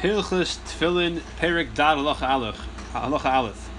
Hilchus 0.00 0.56
Tefillin 0.64 1.20
Perik 1.38 1.74
Dad 1.74 1.98
Halacha 1.98 2.26
Aleph. 3.26 3.70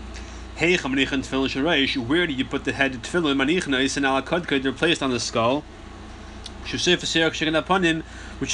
Hey, 0.56 0.78
Chamanichen 0.78 1.24
Tefillin 1.24 1.50
Shareish. 1.50 1.98
Where 1.98 2.28
do 2.28 2.34
you 2.34 2.46
put 2.46 2.64
the 2.64 2.74
head 2.74 2.94
Tefillin? 2.94 3.36
Manichna 3.36 3.84
is 3.84 3.98
an 3.98 4.04
alakadka. 4.04 4.62
They're 4.62 4.72
placed 4.72 5.02
on 5.02 5.10
the 5.10 5.20
skull. 5.20 5.64
Which 6.62 6.76
is 6.76 6.86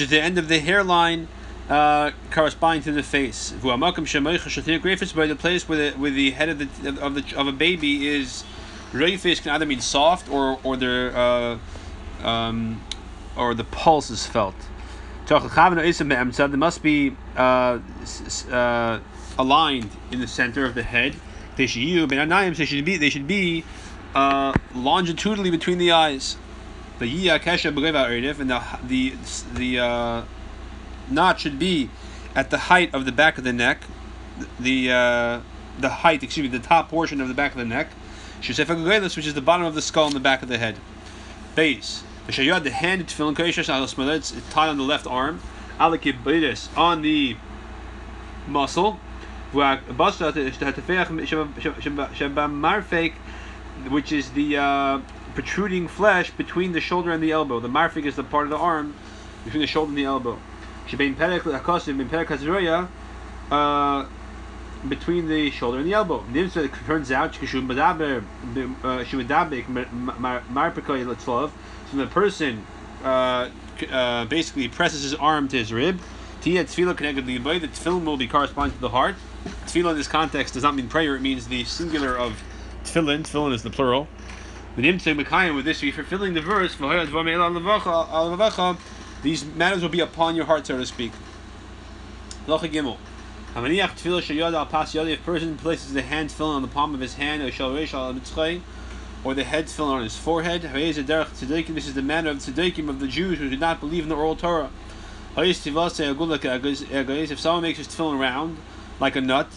the 0.10 0.22
end 0.22 0.38
of 0.38 0.48
the 0.48 0.60
hairline. 0.60 1.28
Uh, 1.68 2.12
corresponding 2.32 2.84
to 2.84 2.94
the 2.94 3.04
face. 3.04 3.52
By 3.52 3.68
the 3.68 5.36
place 5.38 5.68
where 5.68 5.92
the 5.92 5.98
where 5.98 6.12
the 6.12 6.32
head 6.32 6.48
of 6.48 6.60
the 6.60 7.02
of 7.02 7.16
the 7.16 7.36
of 7.36 7.48
a 7.48 7.52
baby 7.52 8.08
is 8.08 8.46
Reifis 8.94 9.42
can 9.42 9.52
either 9.52 9.66
mean 9.66 9.82
soft 9.82 10.30
or 10.30 10.58
or 10.64 10.78
their 10.78 11.14
uh, 11.14 11.58
um, 12.24 12.82
or 13.36 13.54
the 13.54 13.66
pulse 13.66 14.10
is 14.10 14.26
felt. 14.26 14.56
There 15.28 16.58
must 16.58 16.84
be 16.84 17.16
uh, 17.36 17.80
uh, 18.50 19.00
aligned 19.38 19.90
in 20.12 20.22
the 20.22 20.28
center 20.28 20.66
of 20.66 20.74
the 20.74 20.84
head. 20.84 21.16
They 21.58 21.68
should 21.68 22.86
be 22.86 22.98
they 22.98 23.10
should 23.10 23.28
be 23.28 23.66
uh, 24.16 24.54
longitudinally 24.74 25.52
between 25.52 25.80
the 25.80 25.92
eyes. 25.92 26.38
The 27.00 27.06
yiyah 27.06 27.40
kesha 27.42 27.68
and 28.40 28.50
the 28.50 28.64
the 28.88 29.14
the 29.54 29.80
uh, 29.80 30.24
knot 31.10 31.40
should 31.42 31.60
be 31.60 31.90
at 32.34 32.50
the 32.50 32.58
height 32.58 32.94
of 32.94 33.06
the 33.06 33.12
back 33.12 33.38
of 33.38 33.44
the 33.44 33.54
neck. 33.54 33.82
The 34.60 34.92
uh, 34.92 35.42
the 35.80 35.90
height, 35.90 36.24
excuse 36.24 36.50
me, 36.50 36.58
the 36.58 36.66
top 36.66 36.90
portion 36.90 37.20
of 37.20 37.28
the 37.28 37.34
back 37.34 37.52
of 37.52 37.58
the 37.58 37.66
neck. 37.66 37.90
Which 38.40 38.50
is 38.50 39.34
the 39.34 39.42
bottom 39.42 39.66
of 39.66 39.76
the 39.76 39.82
skull 39.82 40.06
and 40.08 40.16
the 40.16 40.22
back 40.22 40.42
of 40.42 40.48
the 40.48 40.58
head. 40.58 40.78
Base. 41.56 42.04
You 42.30 42.54
have 42.54 42.64
the 42.64 42.72
hand 42.72 43.08
tefillin 43.08 43.36
koishash 43.36 44.16
It's 44.16 44.50
tied 44.50 44.70
on 44.70 44.78
the 44.78 44.84
left 44.84 45.08
arm. 45.08 45.40
Alikibidis 45.80 46.76
on 46.78 47.02
the 47.02 47.38
muscle. 48.48 49.00
Which 53.90 54.12
is 54.12 54.32
the 54.32 54.58
uh, 54.58 55.00
protruding 55.34 55.88
flesh 55.88 56.32
between 56.32 56.74
the 56.74 56.82
shoulder 56.82 57.12
and 57.12 57.24
the 57.24 57.32
elbow. 57.32 57.60
The 57.62 57.70
marfik 57.70 58.06
is 58.06 58.16
the 58.18 58.24
part 58.24 58.44
of 58.44 58.50
the 58.50 58.58
arm 58.58 58.94
between 59.46 59.62
the 59.62 59.68
shoulder 59.68 59.90
and 59.90 59.98
the 59.98 60.04
elbow. 60.04 60.38
Uh, 63.50 64.06
between 64.88 65.28
the 65.28 65.50
shoulder 65.52 65.78
and 65.80 65.88
the 65.88 65.94
elbow. 65.94 66.24
It 66.34 66.72
turns 66.86 67.12
out, 67.12 67.34
so 71.92 71.98
the 71.98 72.08
person 72.08 72.66
uh, 73.04 73.50
uh, 73.90 74.26
basically 74.26 74.68
presses 74.68 75.04
his 75.04 75.14
arm 75.16 75.48
to 75.50 75.58
his 75.58 75.72
rib. 75.72 76.00
Tia 76.42 76.64
tefillah 76.66 76.96
connected 76.96 77.26
to 77.26 77.28
the 77.28 77.60
The 77.60 77.68
tefillin 77.68 78.06
will 78.06 78.18
be 78.18 78.28
corresponding 78.28 78.76
to 78.76 78.82
the 78.82 78.90
heart. 78.90 79.16
Tefillah 79.66 79.92
in 79.92 79.98
this 79.98 80.08
context 80.08 80.54
does 80.54 80.64
not 80.64 80.76
mean 80.76 80.88
prayer; 80.88 81.16
it 81.16 81.22
means 81.22 81.48
the 81.48 81.64
singular 81.66 82.18
of 82.18 82.44
tefillin. 82.84 83.22
Tefillin 83.24 83.54
is 83.54 83.64
the 83.64 83.70
plural. 83.70 84.08
The 84.76 84.84
nimtzei 84.84 85.20
mekayim 85.20 85.56
with 85.56 85.66
this, 85.66 85.82
if 85.82 85.96
you're 85.98 86.06
filling 86.06 86.36
the 86.36 86.42
verse, 86.42 86.76
these 89.24 89.46
matters 89.56 89.82
will 89.82 89.90
be 89.90 90.00
upon 90.02 90.36
your 90.36 90.46
heart, 90.46 90.68
so 90.68 90.78
to 90.78 90.86
speak. 90.86 91.12
Locha 92.46 92.72
gimel. 92.72 92.98
If 93.56 95.20
a 95.20 95.24
person 95.24 95.58
places 95.58 95.94
the 95.94 96.04
hand 96.04 96.30
tefillin 96.30 96.56
on 96.58 96.62
the 96.62 96.68
palm 96.68 96.94
of 96.94 97.00
his 97.00 97.16
hand, 97.16 97.42
or 99.24 99.34
the 99.34 99.44
head 99.44 99.66
tefillin 99.66 99.94
on 99.94 100.04
his 100.04 100.18
forehead. 100.18 100.62
This 100.62 100.98
is 100.98 101.94
the 101.94 102.02
manner 102.02 102.30
of 102.30 102.46
the 102.46 102.52
tzedukim 102.52 102.90
of 102.90 103.00
the 103.00 103.08
Jews 103.08 103.40
who 103.40 103.50
did 103.50 103.60
not 103.60 103.80
believe 103.80 104.04
in 104.04 104.10
the 104.10 104.16
oral 104.16 104.36
Torah. 104.36 104.70
If 105.36 105.58
someone 107.40 107.62
makes 107.62 107.78
his 107.78 107.88
tefillin 107.88 108.20
round, 108.20 108.58
like 109.00 109.16
a 109.16 109.22
nut, 109.22 109.48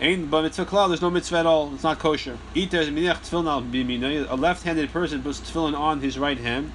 there's 0.00 1.02
no 1.02 1.10
mitzvah 1.10 1.38
at 1.38 1.46
all. 1.46 1.74
It's 1.74 1.82
not 1.82 1.98
kosher. 1.98 2.38
A 2.54 2.58
left-handed 4.36 4.90
person 4.92 5.22
puts 5.22 5.40
tefillin 5.40 5.78
on 5.78 6.00
his 6.00 6.18
right 6.18 6.38
hand. 6.38 6.72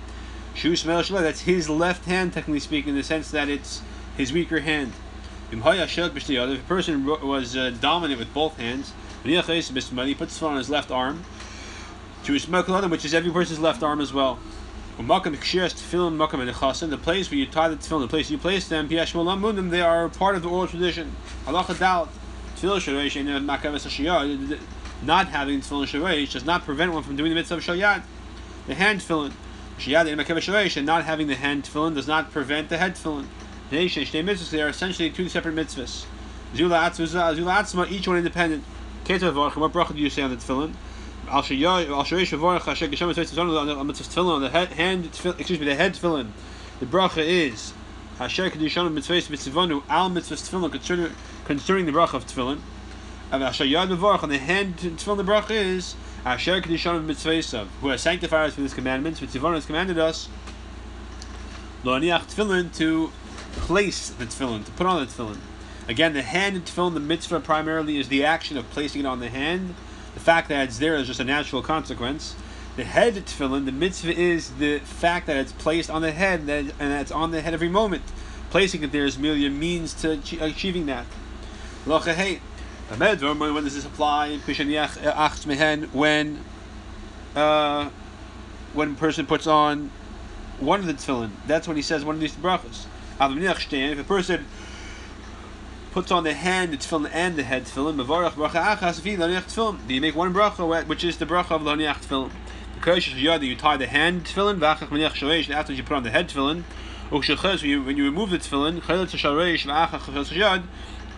That's 0.54 1.42
his 1.42 1.70
left 1.70 2.06
hand, 2.06 2.34
technically 2.34 2.60
speaking, 2.60 2.92
in 2.92 2.96
the 2.96 3.04
sense 3.04 3.32
that 3.32 3.50
it's 3.50 3.82
his 4.16 4.32
weaker 4.32 4.60
hand. 4.62 4.94
If 5.52 5.66
a 5.66 6.58
person 6.68 7.06
was 7.06 7.56
uh, 7.56 7.72
dominant 7.82 8.20
with 8.20 8.34
both 8.34 8.58
hands, 8.58 8.94
he 9.24 9.36
puts 9.36 9.60
tefillin 9.60 10.50
on 10.50 10.58
his 10.58 10.70
left 10.70 10.92
arm. 10.92 11.24
Jewish 12.28 12.46
Mekalonim, 12.48 12.90
which 12.90 13.06
is 13.06 13.14
every 13.14 13.32
person's 13.32 13.62
left 13.62 13.82
arm 13.82 14.02
as 14.02 14.12
well. 14.12 14.38
The 14.98 15.04
place 17.02 17.32
where 17.32 17.40
you 17.40 17.46
tie 17.46 17.70
the 17.70 17.78
tefillin, 17.78 18.02
the 18.02 18.08
place 18.10 18.30
you 18.30 18.38
place 18.38 18.68
them, 18.68 18.90
they 18.90 19.80
are 19.80 20.10
part 20.10 20.36
of 20.36 20.42
the 20.42 20.50
oral 20.50 20.68
tradition. 20.68 21.16
Halacha 21.46 21.76
Dalit, 21.76 22.10
Tefillin 22.58 22.82
Sharesh, 22.82 23.16
and 23.16 23.48
Makavis 23.48 23.88
Hashiyah, 23.88 24.60
not 25.04 25.28
having 25.30 25.62
tefillin 25.62 25.86
shareish 25.86 26.34
does 26.34 26.44
not 26.44 26.66
prevent 26.66 26.92
one 26.92 27.02
from 27.02 27.16
doing 27.16 27.30
the 27.30 27.36
mitzvah 27.36 27.56
of 27.56 27.64
shayat. 27.64 28.04
The 28.66 28.76
hand 28.76 29.00
tefillin. 29.00 29.32
and 30.76 30.86
not 30.86 31.06
having 31.06 31.28
the 31.28 31.36
hand 31.36 31.64
tefillin 31.64 31.96
does 31.96 32.08
not 32.10 32.32
prevent 32.32 32.68
the 32.68 32.78
head 32.78 32.96
tefillin. 32.96 33.28
They 33.70 33.86
are 34.62 34.68
essentially 34.68 35.12
two 35.12 35.30
separate 35.30 35.56
mitzvahs. 35.56 36.06
Each 37.90 38.08
one 38.08 38.18
independent. 38.18 38.64
What 39.06 39.72
bracha 39.72 39.96
do 39.96 40.02
you 40.02 40.10
say 40.10 40.24
on 40.24 40.32
the 40.32 40.36
tefillin? 40.36 40.74
On 41.30 41.44
the 41.44 41.58
hand, 44.76 45.06
excuse 45.06 45.60
me, 45.60 45.66
the 45.66 45.76
head 45.76 45.94
tefillin. 45.94 46.30
The 46.80 46.86
bracha 46.86 47.18
is 47.18 47.74
Hasher 48.18 48.50
kedishanu 48.50 48.94
mitzvahs 48.94 49.28
mitzvanu 49.28 49.84
al 49.90 50.10
mitzvahs 50.10 50.50
tefillin 50.50 50.72
concerning 51.44 51.86
the 51.86 51.92
bracha 51.92 52.14
of 52.14 52.26
tefillin. 52.26 52.62
And 53.30 53.44
yad 53.44 53.90
mevarach 53.90 54.24
on 54.24 54.30
the 54.30 54.38
hand 54.38 54.78
tefillin. 54.78 55.18
The 55.18 55.24
bracha 55.26 55.52
is 55.52 55.96
Hasher 56.24 56.62
kedishanu 56.62 57.06
mitzvahs 57.06 57.68
who 57.82 57.90
has 57.90 58.02
sanctified 58.02 58.48
us 58.48 58.56
for 58.56 58.62
His 58.62 58.74
commandments. 58.74 59.20
Mitzvanu 59.20 59.56
has 59.56 59.66
commanded 59.66 60.00
us 60.00 60.30
lo 61.84 62.00
aniach 62.00 62.34
tefillin 62.34 62.74
to 62.78 63.12
place 63.52 64.10
the 64.12 64.26
tefillin 64.26 64.64
to 64.64 64.72
put 64.72 64.88
on 64.88 65.02
the 65.02 65.08
tefillin. 65.08 65.40
Again, 65.90 66.14
the 66.14 66.22
hand 66.22 66.64
tefillin, 66.64 66.94
the 66.94 67.02
mitzvah 67.02 67.42
primarily 67.42 67.98
is 67.98 68.08
the 68.08 68.24
action 68.24 68.58
of 68.58 68.70
placing 68.70 69.02
it 69.02 69.06
on 69.06 69.20
the 69.20 69.30
hand. 69.30 69.76
The 70.18 70.24
fact 70.24 70.50
that 70.50 70.64
it's 70.64 70.80
there 70.80 70.96
is 70.96 71.06
just 71.06 71.20
a 71.20 71.24
natural 71.24 71.62
consequence. 71.62 72.34
The 72.76 72.86
head 72.86 73.14
tefillin, 73.14 73.66
the 73.66 73.72
mitzvah 73.72 74.20
is 74.20 74.50
the 74.56 74.80
fact 74.80 75.28
that 75.28 75.38
it's 75.38 75.52
placed 75.52 75.92
on 75.92 76.02
the 76.02 76.12
head 76.12 76.40
and 76.40 76.48
that 76.48 77.02
it's 77.02 77.12
on 77.12 77.30
the 77.30 77.40
head 77.40 77.54
every 77.54 77.70
moment. 77.70 78.02
Placing 78.50 78.82
it 78.82 78.92
there 78.92 79.06
is 79.06 79.20
merely 79.20 79.46
a 79.46 79.52
means 79.52 79.94
to 80.02 80.20
achieving 80.42 80.88
that. 80.88 81.06
When 81.86 82.00
does 82.00 83.76
this 83.76 83.86
apply? 83.86 84.38
When 85.94 86.40
uh, 87.36 87.90
when 88.74 88.92
a 88.94 88.96
person 88.96 89.28
puts 89.28 89.46
on 89.46 89.92
one 90.60 90.80
of 90.80 90.88
the 90.88 90.94
tefillin, 90.96 91.30
that's 91.46 91.68
when 91.68 91.78
he 91.78 91.84
says 91.84 92.04
one 92.04 92.16
of 92.16 92.22
these 92.22 92.34
brachas. 92.34 92.88
If 93.20 94.00
a 94.00 94.04
person 94.04 94.48
puts 95.92 96.12
on 96.12 96.24
the 96.24 96.34
hand 96.34 96.74
the 96.74 96.78
tefillin 96.78 97.10
and 97.12 97.36
the 97.36 97.44
head 97.44 97.66
tefillin. 97.66 98.02
Mevarach 98.02 98.32
bracha 98.32 98.78
achas 98.78 99.00
fi 99.02 99.16
laniach 99.18 99.44
tefillin. 99.44 99.88
Do 99.88 99.94
you 99.94 100.02
make 100.02 100.16
one 100.16 100.34
bracha, 100.34 100.86
which 100.88 101.04
is 101.04 101.18
the 101.18 101.26
bracha 101.26 101.52
of 101.52 101.62
laniach 101.62 102.06
tefillin? 102.06 102.32
The 102.76 102.80
kodesh 102.80 103.14
yad 103.22 103.42
you 103.44 103.56
tie 103.56 103.78
the 103.78 103.88
hand 103.88 104.26
tefillin 104.26 104.60
v'achach 104.60 104.90
maniach 104.90 105.14
shareish. 105.14 105.50
After 105.50 105.74
you 105.74 105.84
put 105.84 105.98
on 105.98 106.04
the 106.04 106.12
head 106.12 106.30
tefillin, 106.30 106.64
u'shechez 107.10 107.62
when 107.62 107.70
you 107.70 107.84
when 107.84 107.98
you 107.98 108.06
remove 108.06 108.30
the 108.30 108.38
tefillin 108.38 108.82
chelet 108.82 109.08
shareish 109.08 109.66
v'achach 109.66 110.02
chelet 110.02 110.38
yad, 110.38 110.64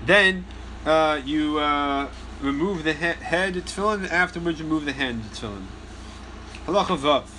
then 0.06 0.46
uh, 0.86 1.20
you 1.26 1.60
uh, 1.60 2.10
remove 2.42 2.84
the 2.84 2.94
he- 2.94 3.24
head 3.24 3.56
tefillin. 3.56 4.10
Afterwards, 4.10 4.62
remove 4.62 4.86
the 4.86 4.94
hand 4.94 5.24
tefillin. 5.34 5.66
Halacha 6.66 6.98
vav. 6.98 7.39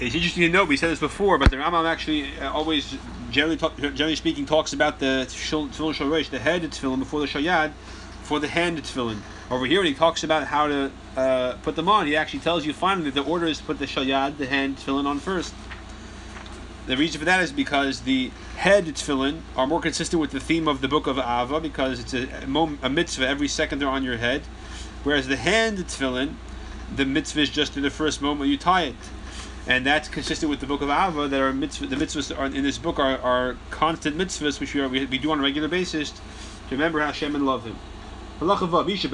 It's 0.00 0.16
interesting 0.16 0.42
to 0.42 0.48
note, 0.48 0.66
we 0.66 0.76
said 0.76 0.90
this 0.90 0.98
before, 0.98 1.38
but 1.38 1.50
the 1.50 1.56
Rambam 1.56 1.88
actually 1.88 2.36
uh, 2.40 2.52
always, 2.52 2.96
generally, 3.30 3.56
talk, 3.56 3.76
generally 3.76 4.16
speaking, 4.16 4.44
talks 4.44 4.72
about 4.72 4.98
the 4.98 5.24
tefillin 5.28 5.70
shalosh, 5.70 6.30
the 6.30 6.40
head 6.40 6.62
tefillin 6.62 6.98
before 6.98 7.20
the 7.20 7.26
shayad, 7.26 7.70
for 8.24 8.40
the 8.40 8.48
hand 8.48 8.82
tefillin. 8.82 9.18
Over 9.52 9.66
here, 9.66 9.78
when 9.78 9.86
he 9.86 9.94
talks 9.94 10.24
about 10.24 10.48
how 10.48 10.66
to 10.66 10.90
uh, 11.16 11.52
put 11.62 11.76
them 11.76 11.88
on, 11.88 12.08
he 12.08 12.16
actually 12.16 12.40
tells 12.40 12.66
you 12.66 12.72
finally 12.72 13.08
that 13.10 13.22
the 13.22 13.30
order 13.30 13.46
is 13.46 13.58
to 13.58 13.64
put 13.64 13.78
the 13.78 13.84
shayad, 13.84 14.36
the 14.36 14.46
hand 14.46 14.78
tefillin, 14.78 15.06
on 15.06 15.20
first. 15.20 15.54
The 16.86 16.96
reason 16.96 17.20
for 17.20 17.24
that 17.26 17.40
is 17.40 17.52
because 17.52 18.00
the 18.00 18.32
head 18.56 18.86
tefillin 18.86 19.42
are 19.56 19.68
more 19.68 19.80
consistent 19.80 20.20
with 20.20 20.32
the 20.32 20.40
theme 20.40 20.66
of 20.66 20.80
the 20.80 20.88
book 20.88 21.06
of 21.06 21.18
Ahava, 21.18 21.62
because 21.62 22.00
it's 22.00 22.14
a, 22.14 22.26
a 22.82 22.90
mitzvah 22.90 23.28
every 23.28 23.46
second 23.46 23.78
they're 23.78 23.88
on 23.88 24.02
your 24.02 24.16
head, 24.16 24.42
whereas 25.04 25.28
the 25.28 25.36
hand 25.36 25.78
tefillin, 25.78 26.34
the 26.92 27.04
mitzvah 27.04 27.42
is 27.42 27.50
just 27.50 27.76
in 27.76 27.84
the 27.84 27.90
first 27.90 28.20
moment 28.20 28.50
you 28.50 28.58
tie 28.58 28.82
it 28.82 28.96
and 29.66 29.86
that's 29.86 30.08
consistent 30.08 30.50
with 30.50 30.60
the 30.60 30.66
book 30.66 30.82
of 30.82 30.88
Ahava 30.88 31.28
that 31.30 31.40
our 31.40 31.52
mitzvah, 31.52 31.86
the 31.86 31.96
mitzvahs 31.96 32.36
are 32.36 32.46
in 32.46 32.62
this 32.62 32.78
book 32.78 32.98
are, 32.98 33.18
are 33.18 33.56
constant 33.70 34.16
mitzvahs 34.16 34.60
which 34.60 34.74
we, 34.74 34.80
are, 34.80 34.88
we, 34.88 35.06
do 35.06 35.30
on 35.30 35.40
a 35.40 35.42
regular 35.42 35.68
basis 35.68 36.10
to 36.10 36.20
remember 36.72 37.00
Hashem 37.00 37.34
and 37.34 37.46
love 37.46 37.64
Him. 37.64 37.76
Someone 38.40 38.58
makes 38.58 39.02
the 39.04 39.08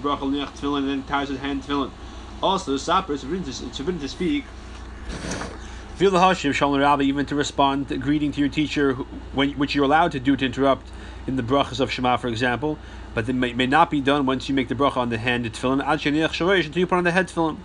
bracha 0.00 0.76
and 0.78 0.88
then 0.88 1.02
ties 1.04 1.28
his 1.28 1.38
hand 1.38 1.62
tefillin. 1.62 1.90
Also, 2.42 2.76
Sapper, 2.76 3.16
forbidden 3.16 3.98
to, 3.98 4.08
speak. 4.08 4.44
Feel 5.96 6.10
the 6.10 6.18
Hashim, 6.18 6.52
Shalom 6.52 6.78
Rabbi, 6.78 7.04
even 7.04 7.24
to 7.26 7.34
respond 7.34 7.88
greeting 8.02 8.30
to 8.32 8.40
your 8.40 8.50
teacher, 8.50 8.92
which 8.92 9.74
you're 9.74 9.84
allowed 9.84 10.12
to 10.12 10.20
do 10.20 10.36
to 10.36 10.44
interrupt 10.44 10.86
in 11.26 11.36
the 11.36 11.42
brachas 11.42 11.80
of 11.80 11.90
Shema, 11.90 12.16
for 12.16 12.28
example, 12.28 12.78
but 13.14 13.28
it 13.28 13.32
may, 13.32 13.52
may 13.52 13.66
not 13.66 13.90
be 13.90 14.00
done 14.00 14.26
once 14.26 14.48
you 14.48 14.54
make 14.54 14.68
the 14.68 14.74
bracha 14.74 14.98
on 14.98 15.08
the 15.08 15.18
hand 15.18 15.44
tefillin, 15.46 15.82
until 15.84 16.78
you 16.80 16.86
put 16.86 16.96
on 16.96 17.04
the 17.04 17.10
head 17.10 17.28
tefillin. 17.28 17.58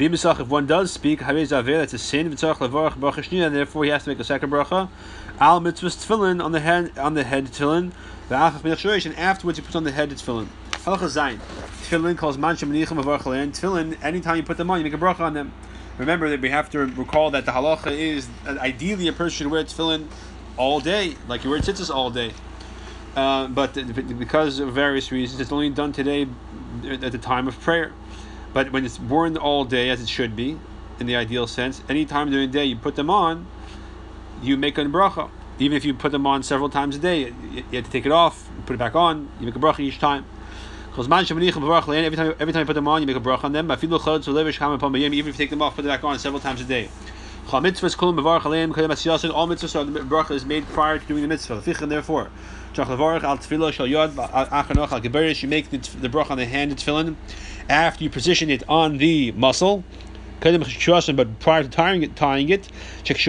If 0.00 0.48
one 0.48 0.66
does 0.66 0.92
speak, 0.92 1.20
that's 1.20 1.92
a 1.92 1.98
sin, 1.98 2.26
and 2.26 2.38
therefore 2.38 3.84
he 3.84 3.90
has 3.90 4.04
to 4.04 4.10
make 4.10 4.20
a 4.20 4.24
second 4.24 4.50
bracha. 4.50 4.88
Al 5.40 5.60
mitzvah 5.60 5.88
tefillin 5.88 6.42
on 6.42 6.52
the 6.52 6.60
head 6.60 6.96
on 6.98 7.14
the 7.14 7.24
head 7.24 7.46
tefillin, 7.46 7.92
and 8.30 9.18
afterwards 9.18 9.58
you 9.58 9.64
put 9.64 9.74
on 9.74 9.84
the 9.84 9.90
head 9.92 10.10
tefillin. 10.10 10.46
Halacha 10.70 11.08
zayin. 11.08 11.38
Tefillin 11.88 12.16
calls 12.16 12.38
mancha 12.38 12.66
menichim 12.66 13.02
avarchalein. 13.02 13.50
Tefillin, 13.50 13.96
anytime 14.04 14.36
you 14.36 14.42
put 14.42 14.56
them 14.56 14.70
on, 14.70 14.78
you 14.78 14.84
make 14.84 14.94
a 14.94 14.98
bracha 14.98 15.20
on 15.20 15.34
them. 15.34 15.52
Remember 15.98 16.28
that 16.30 16.40
we 16.40 16.50
have 16.50 16.70
to 16.70 16.78
recall 16.86 17.32
that 17.32 17.44
the 17.44 17.50
halacha 17.50 17.90
is 17.90 18.28
uh, 18.46 18.56
ideally 18.60 19.08
a 19.08 19.12
person 19.12 19.30
should 19.30 19.46
wear 19.48 19.64
tefillin 19.64 20.06
all 20.56 20.78
day, 20.78 21.16
like 21.26 21.42
you 21.42 21.50
wear 21.50 21.58
tzitzis 21.58 21.90
all 21.92 22.10
day. 22.10 22.32
Uh, 23.18 23.48
but 23.48 23.74
because 24.16 24.60
of 24.60 24.72
various 24.72 25.10
reasons, 25.10 25.40
it's 25.40 25.50
only 25.50 25.70
done 25.70 25.92
today 25.92 26.28
at 26.84 27.10
the 27.10 27.18
time 27.18 27.48
of 27.48 27.58
prayer. 27.58 27.92
But 28.52 28.70
when 28.70 28.84
it's 28.84 29.00
worn 29.00 29.36
all 29.36 29.64
day, 29.64 29.90
as 29.90 30.00
it 30.00 30.08
should 30.08 30.36
be, 30.36 30.56
in 31.00 31.06
the 31.08 31.16
ideal 31.16 31.48
sense, 31.48 31.82
any 31.88 32.06
time 32.06 32.30
during 32.30 32.48
the 32.48 32.52
day 32.56 32.64
you 32.64 32.76
put 32.76 32.94
them 32.94 33.10
on, 33.10 33.48
you 34.40 34.56
make 34.56 34.78
a 34.78 34.84
bracha. 34.84 35.30
Even 35.58 35.76
if 35.76 35.84
you 35.84 35.94
put 35.94 36.12
them 36.12 36.28
on 36.28 36.44
several 36.44 36.70
times 36.70 36.94
a 36.94 37.00
day, 37.00 37.32
you, 37.50 37.64
have 37.72 37.86
to 37.86 37.90
take 37.90 38.06
it 38.06 38.12
off, 38.12 38.48
put 38.66 38.74
it 38.74 38.78
back 38.78 38.94
on, 38.94 39.28
you 39.40 39.46
make 39.46 39.56
a 39.56 39.58
bracha 39.58 39.80
each 39.80 39.98
time. 39.98 40.24
Every 40.96 42.16
time, 42.16 42.34
every 42.38 42.52
time 42.52 42.60
you 42.60 42.66
put 42.66 42.74
them 42.74 42.86
on, 42.86 43.02
you 43.02 43.06
make 43.08 43.16
a 43.16 43.20
bracha 43.20 43.44
on 43.44 43.52
them. 43.52 43.68
Even 43.72 45.12
if 45.12 45.26
you 45.26 45.32
take 45.32 45.50
them 45.50 45.62
off, 45.62 45.74
put 45.74 45.82
them 45.82 45.90
back 45.90 46.04
on 46.04 46.20
several 46.20 46.40
times 46.40 46.60
a 46.60 46.64
day. 46.64 46.88
All 47.50 47.62
mitzvahs, 47.62 47.96
all 48.02 48.12
mitzvahs, 49.48 49.94
the 49.94 50.00
bracha 50.00 50.32
is 50.32 50.44
made 50.44 50.66
prior 50.66 50.98
to 50.98 51.06
doing 51.06 51.22
the 51.22 51.28
mitzvah. 51.28 51.62
Therefore, 51.86 52.30
you 52.76 52.84
make 52.84 52.90
the, 55.70 55.78
the 55.78 56.08
bracha 56.10 56.30
on 56.30 56.36
the 56.36 56.44
hand, 56.44 56.72
it's 56.72 56.82
filling 56.82 57.16
after 57.70 58.04
you 58.04 58.10
position 58.10 58.50
it 58.50 58.62
on 58.68 58.98
the 58.98 59.32
muscle. 59.32 59.82
But 60.40 61.40
prior 61.40 61.62
to 61.62 61.68
tying 61.70 62.02
it, 62.02 62.14
tying 62.16 62.50
it, 62.50 62.68
because 63.02 63.24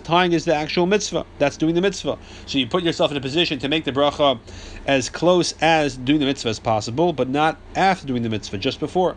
tying 0.00 0.32
is 0.32 0.44
the 0.46 0.54
actual 0.54 0.86
mitzvah. 0.86 1.26
That's 1.38 1.58
doing 1.58 1.74
the 1.74 1.82
mitzvah. 1.82 2.18
So 2.46 2.56
you 2.56 2.66
put 2.66 2.82
yourself 2.84 3.10
in 3.10 3.18
a 3.18 3.20
position 3.20 3.58
to 3.58 3.68
make 3.68 3.84
the 3.84 3.92
bracha 3.92 4.40
as 4.86 5.10
close 5.10 5.52
as 5.60 5.98
doing 5.98 6.20
the 6.20 6.26
mitzvah 6.26 6.48
as 6.48 6.58
possible, 6.58 7.12
but 7.12 7.28
not 7.28 7.60
after 7.74 8.06
doing 8.06 8.22
the 8.22 8.30
mitzvah, 8.30 8.56
just 8.56 8.80
before. 8.80 9.16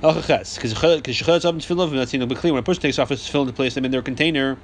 Because 0.00 0.82
when 0.82 2.56
a 2.56 2.62
person 2.62 2.82
takes 2.82 2.98
off 2.98 3.10
his 3.10 3.20
tefillin 3.20 3.46
to 3.46 3.52
place 3.52 3.74
them 3.74 3.84
in 3.84 3.90
their 3.90 4.00
container, 4.02 4.56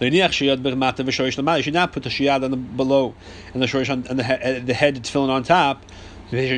you 0.00 0.22
should 0.22 0.58
not 0.58 1.92
put 1.92 2.02
the 2.02 2.08
shiyad 2.10 2.42
on 2.42 2.50
the 2.50 2.56
below 2.56 3.14
and 3.52 3.62
the 3.62 3.66
shorish 3.66 3.90
on, 3.90 4.08
on 4.08 4.16
the, 4.16 4.22
head, 4.22 4.66
the 4.66 4.74
head 4.74 4.96
tefillin 4.96 5.28
on 5.28 5.42
top 5.42 5.84
because 6.30 6.48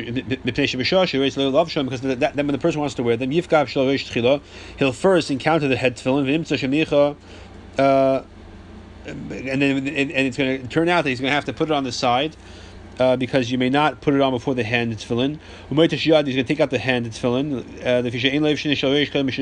that, 2.01 2.31
then 2.35 2.47
when 2.47 2.53
the 2.53 2.57
person 2.57 2.79
wants 2.79 2.95
to 2.95 3.03
wear 3.03 3.17
them, 3.17 3.29
he'll 3.29 4.93
first 4.93 5.29
encounter 5.29 5.67
the 5.67 5.75
head 5.75 5.97
tefillin, 5.97 7.17
uh, 7.77 8.23
and 9.05 9.29
then 9.29 9.61
and, 9.61 9.87
and 9.87 10.11
it's 10.11 10.37
going 10.37 10.61
to 10.61 10.67
turn 10.69 10.87
out 10.87 11.03
that 11.03 11.09
he's 11.09 11.19
going 11.19 11.29
to 11.29 11.35
have 11.35 11.43
to 11.45 11.53
put 11.53 11.69
it 11.69 11.73
on 11.73 11.83
the 11.83 11.91
side. 11.91 12.37
Uh, 12.97 13.17
because 13.17 13.51
you 13.51 13.57
may 13.57 13.69
not 13.69 13.99
put 13.99 14.13
it 14.13 14.21
on 14.21 14.31
before 14.31 14.55
the 14.55 14.63
hand 14.63 14.93
tefillin. 14.95 15.37
He's 15.67 16.07
going 16.07 16.23
to 16.23 16.43
take 16.43 16.61
out 16.61 16.69
the 16.69 16.79
hand 16.79 17.05
tefillin. 17.07 17.85
Uh, 17.85 18.01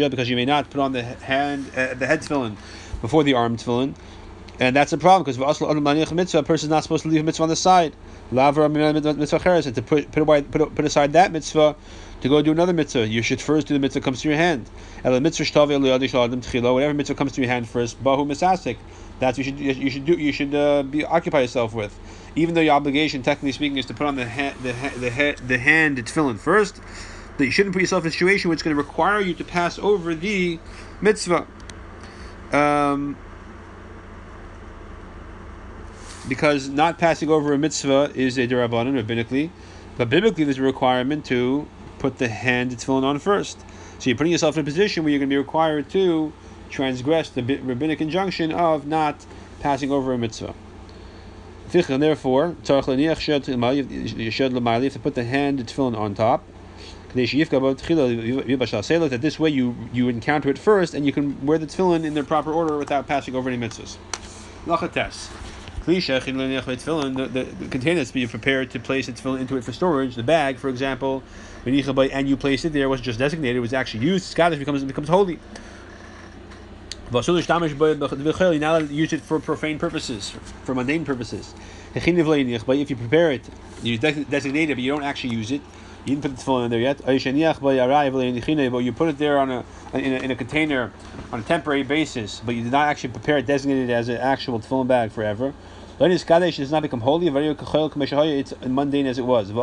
because 0.09 0.29
you 0.29 0.35
may 0.35 0.45
not 0.45 0.69
put 0.71 0.79
on 0.79 0.91
the 0.91 1.03
hand 1.03 1.69
uh, 1.77 1.93
the 1.93 2.07
head 2.07 2.21
tefillin 2.21 2.55
before 3.01 3.23
the 3.23 3.35
arm 3.35 3.57
tefillin. 3.57 3.93
And 4.59 4.75
that's 4.75 4.93
a 4.93 4.97
problem 4.97 5.23
because 5.23 5.39
mitzvah 6.11 6.37
a 6.37 6.43
person 6.43 6.67
is 6.67 6.69
not 6.69 6.83
supposed 6.83 7.03
to 7.03 7.09
leave 7.09 7.21
a 7.21 7.23
mitzvah 7.23 7.43
on 7.43 7.49
the 7.49 7.55
side. 7.55 7.95
And 8.31 8.55
to 9.75 9.81
put 9.81 10.11
put, 10.11 10.21
away, 10.21 10.41
put, 10.43 10.75
put 10.75 10.85
aside 10.85 11.13
that 11.13 11.31
mitzvah 11.31 11.75
to 12.21 12.29
go 12.29 12.41
do 12.41 12.51
another 12.51 12.73
mitzvah, 12.73 13.07
you 13.07 13.21
should 13.21 13.41
first 13.41 13.67
do 13.67 13.73
the 13.73 13.79
mitzvah 13.79 13.99
that 13.99 14.05
comes 14.05 14.21
to 14.21 14.29
your 14.29 14.37
hand. 14.37 14.69
Whatever 15.01 15.19
mitzvah 15.19 17.15
comes 17.15 17.31
to 17.33 17.41
your 17.41 17.49
hand 17.49 17.67
first, 17.67 18.01
bahu 18.03 18.25
misasik. 18.25 18.77
That's 19.19 19.37
what 19.37 19.45
you 19.45 19.51
should 19.53 19.77
you 19.77 19.89
should 19.89 20.05
do. 20.05 20.13
You 20.13 20.31
should 20.31 20.55
uh, 20.55 20.83
be 20.83 21.03
occupy 21.03 21.41
yourself 21.41 21.73
with, 21.73 21.93
even 22.35 22.55
though 22.55 22.61
your 22.61 22.73
obligation, 22.73 23.21
technically 23.21 23.51
speaking, 23.51 23.77
is 23.77 23.85
to 23.87 23.93
put 23.93 24.07
on 24.07 24.15
the 24.15 24.27
ha- 24.27 24.53
the 24.61 24.73
ha- 24.73 24.93
the 24.97 25.11
ha- 25.11 25.35
the 25.45 25.57
hand 25.57 25.97
tefillin 25.97 26.37
first. 26.37 26.79
That 27.37 27.45
you 27.45 27.51
shouldn't 27.51 27.73
put 27.73 27.81
yourself 27.81 28.03
in 28.03 28.09
a 28.09 28.11
situation 28.11 28.49
which 28.49 28.59
is 28.59 28.63
going 28.63 28.75
to 28.75 28.81
require 28.81 29.19
you 29.19 29.33
to 29.33 29.43
pass 29.43 29.79
over 29.79 30.13
the 30.13 30.59
mitzvah. 31.01 31.47
Um, 32.51 33.17
because 36.27 36.69
not 36.69 36.99
passing 36.99 37.29
over 37.29 37.53
a 37.53 37.57
mitzvah 37.57 38.11
is 38.13 38.37
a 38.37 38.47
derabanan 38.47 39.01
rabbinically, 39.01 39.49
but 39.97 40.09
biblically 40.09 40.43
there's 40.43 40.59
a 40.59 40.63
requirement 40.63 41.25
to 41.25 41.67
put 41.97 42.19
the 42.19 42.27
hand 42.27 42.71
tefillin 42.71 43.03
on 43.03 43.19
first. 43.19 43.61
So 43.99 44.09
you're 44.09 44.17
putting 44.17 44.31
yourself 44.31 44.55
in 44.55 44.61
a 44.61 44.65
position 44.65 45.03
where 45.03 45.11
you're 45.11 45.19
going 45.19 45.29
to 45.29 45.33
be 45.33 45.37
required 45.37 45.89
to 45.91 46.33
transgress 46.69 47.29
the 47.29 47.41
rabbinic 47.41 48.01
injunction 48.01 48.51
of 48.51 48.85
not 48.85 49.25
passing 49.59 49.91
over 49.91 50.13
a 50.13 50.17
mitzvah. 50.17 50.53
Therefore, 51.73 52.55
you 52.67 53.15
should 53.15 55.03
put 55.03 55.15
the 55.15 55.23
hand 55.23 55.59
tefillin 55.59 55.97
on 55.97 56.13
top. 56.13 56.43
That 57.15 59.21
this 59.21 59.39
way 59.39 59.49
you 59.49 59.75
you 59.91 60.07
encounter 60.07 60.49
it 60.49 60.59
first, 60.59 60.93
and 60.93 61.05
you 61.05 61.11
can 61.11 61.45
wear 61.45 61.57
the 61.57 61.65
tefillin 61.65 62.05
in 62.05 62.13
their 62.13 62.23
proper 62.23 62.51
order 62.51 62.77
without 62.77 63.07
passing 63.07 63.35
over 63.35 63.49
any 63.49 63.57
mitzvahs. 63.57 63.97
Lachates. 64.65 65.29
The, 65.85 67.27
the, 67.27 67.43
the 67.43 67.67
container 67.67 67.95
that's 67.95 68.11
being 68.11 68.27
prepared 68.27 68.71
to 68.71 68.79
place 68.79 69.09
its 69.09 69.19
tefillin 69.19 69.41
into 69.41 69.57
it 69.57 69.63
for 69.63 69.73
storage, 69.73 70.15
the 70.15 70.23
bag, 70.23 70.57
for 70.57 70.69
example, 70.69 71.23
and 71.65 72.29
you 72.29 72.37
place 72.37 72.63
it 72.65 72.71
there, 72.71 72.83
it 72.83 72.87
wasn't 72.87 73.05
just 73.05 73.19
designated, 73.19 73.57
it 73.57 73.61
was 73.61 73.73
actually 73.73 74.05
used, 74.05 74.25
Scottish 74.25 74.59
becomes 74.59 74.83
becomes 74.83 75.09
holy. 75.09 75.39
You're 77.13 78.59
not 78.59 78.89
use 78.89 79.13
it 79.13 79.21
for 79.21 79.39
profane 79.39 79.77
purposes, 79.77 80.33
for 80.63 80.73
mundane 80.73 81.05
purposes. 81.05 81.53
But 81.93 82.07
if 82.07 82.89
you 82.89 82.95
prepare 82.95 83.31
it, 83.31 83.47
you 83.83 83.97
designate 83.99 84.71
it, 84.71 84.75
but 84.75 84.83
you 84.83 84.91
don't 84.91 85.03
actually 85.03 85.35
use 85.35 85.51
it, 85.51 85.61
you 86.05 86.15
didn't 86.15 86.23
put 86.23 86.35
the 86.35 86.43
tefillin 86.43 86.65
in 86.65 86.71
there 86.71 86.79
yet. 86.79 86.99
You 88.83 88.91
put 88.93 89.09
it 89.09 89.17
there 89.19 89.37
on 89.37 89.51
a 89.51 89.63
in, 89.93 90.13
a 90.13 90.17
in 90.17 90.31
a 90.31 90.35
container 90.35 90.91
on 91.31 91.39
a 91.41 91.43
temporary 91.43 91.83
basis, 91.83 92.41
but 92.43 92.55
you 92.55 92.63
did 92.63 92.71
not 92.71 92.87
actually 92.87 93.11
prepare 93.11 93.37
it, 93.37 93.45
designate 93.45 93.89
it 93.89 93.93
as 93.93 94.09
an 94.09 94.17
actual 94.17 94.59
tefillin 94.59 94.87
bag 94.87 95.11
forever. 95.11 95.53
Kadesh 95.99 96.57
does 96.57 96.71
not 96.71 96.81
become 96.81 97.01
holy. 97.01 97.27
It's 97.27 98.53
mundane 98.65 99.05
as 99.05 99.19
it 99.19 99.25
was. 99.25 99.51
You 99.51 99.59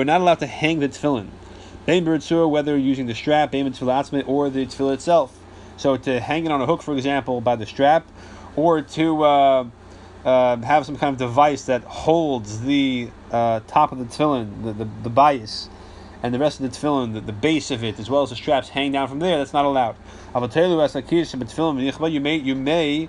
are 0.00 0.04
not 0.04 0.20
allowed 0.22 0.40
to 0.40 0.46
hang 0.46 0.80
the 0.80 0.88
tefillin. 0.88 1.28
Whether 1.86 2.76
using 2.78 3.06
the 3.06 3.14
strap, 3.14 3.52
or 3.52 3.60
the 3.60 4.66
tefillin 4.66 4.94
itself. 4.94 5.38
So 5.76 5.96
to 5.96 6.20
hang 6.20 6.46
it 6.46 6.52
on 6.52 6.60
a 6.60 6.66
hook, 6.66 6.82
for 6.82 6.94
example, 6.94 7.40
by 7.40 7.56
the 7.56 7.66
strap, 7.66 8.06
or 8.56 8.82
to 8.82 9.24
uh, 9.24 9.66
uh, 10.24 10.56
have 10.58 10.86
some 10.86 10.96
kind 10.96 11.12
of 11.12 11.18
device 11.18 11.64
that 11.64 11.82
holds 11.82 12.60
the 12.60 13.10
uh, 13.30 13.60
top 13.66 13.92
of 13.92 13.98
the 13.98 14.04
tefillin, 14.04 14.64
the, 14.64 14.72
the, 14.72 14.88
the 15.02 15.10
bias, 15.10 15.68
and 16.22 16.32
the 16.32 16.38
rest 16.38 16.60
of 16.60 16.70
the 16.70 16.76
tefillin, 16.76 17.12
the, 17.14 17.20
the 17.20 17.32
base 17.32 17.70
of 17.70 17.82
it, 17.84 17.98
as 17.98 18.08
well 18.08 18.22
as 18.22 18.30
the 18.30 18.36
straps 18.36 18.70
hang 18.70 18.92
down 18.92 19.08
from 19.08 19.18
there, 19.18 19.36
that's 19.38 19.52
not 19.52 19.64
allowed. 19.64 19.96
You 20.34 22.20
may, 22.20 22.36
you 22.36 22.54
may 22.54 23.08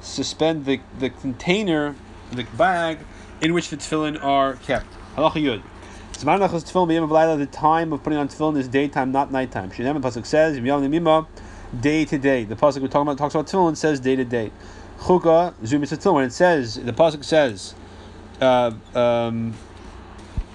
suspend 0.00 0.64
the, 0.66 0.80
the 0.98 1.10
container, 1.10 1.96
the 2.30 2.44
bag, 2.56 2.98
in 3.40 3.52
which 3.54 3.70
the 3.70 3.76
tefillin 3.76 4.22
are 4.22 4.54
kept. 4.56 4.86
The 6.12 7.48
time 7.50 7.92
of 7.92 8.02
putting 8.04 8.18
on 8.18 8.28
tefillin 8.28 8.56
is 8.58 8.68
daytime, 8.68 9.10
not 9.10 9.32
nighttime. 9.32 9.70
Pasuk 9.70 10.26
says, 10.26 10.56
day 11.80 12.04
to 12.04 12.18
day. 12.18 12.44
The 12.44 12.56
pasuk 12.56 12.82
we're 12.82 12.88
talking 12.88 13.02
about 13.02 13.18
talks 13.18 13.34
about 13.34 13.46
tefillin 13.46 13.76
says 13.76 14.00
day 14.00 14.16
to 14.16 14.24
day. 14.24 14.50
Chuka 15.00 15.54
zumitzatil. 15.62 16.14
When 16.14 16.24
it 16.24 16.32
says 16.32 16.76
the 16.76 16.92
pasuk 16.92 17.24
says, 17.24 17.74
uh, 18.40 18.72
um, 18.94 19.54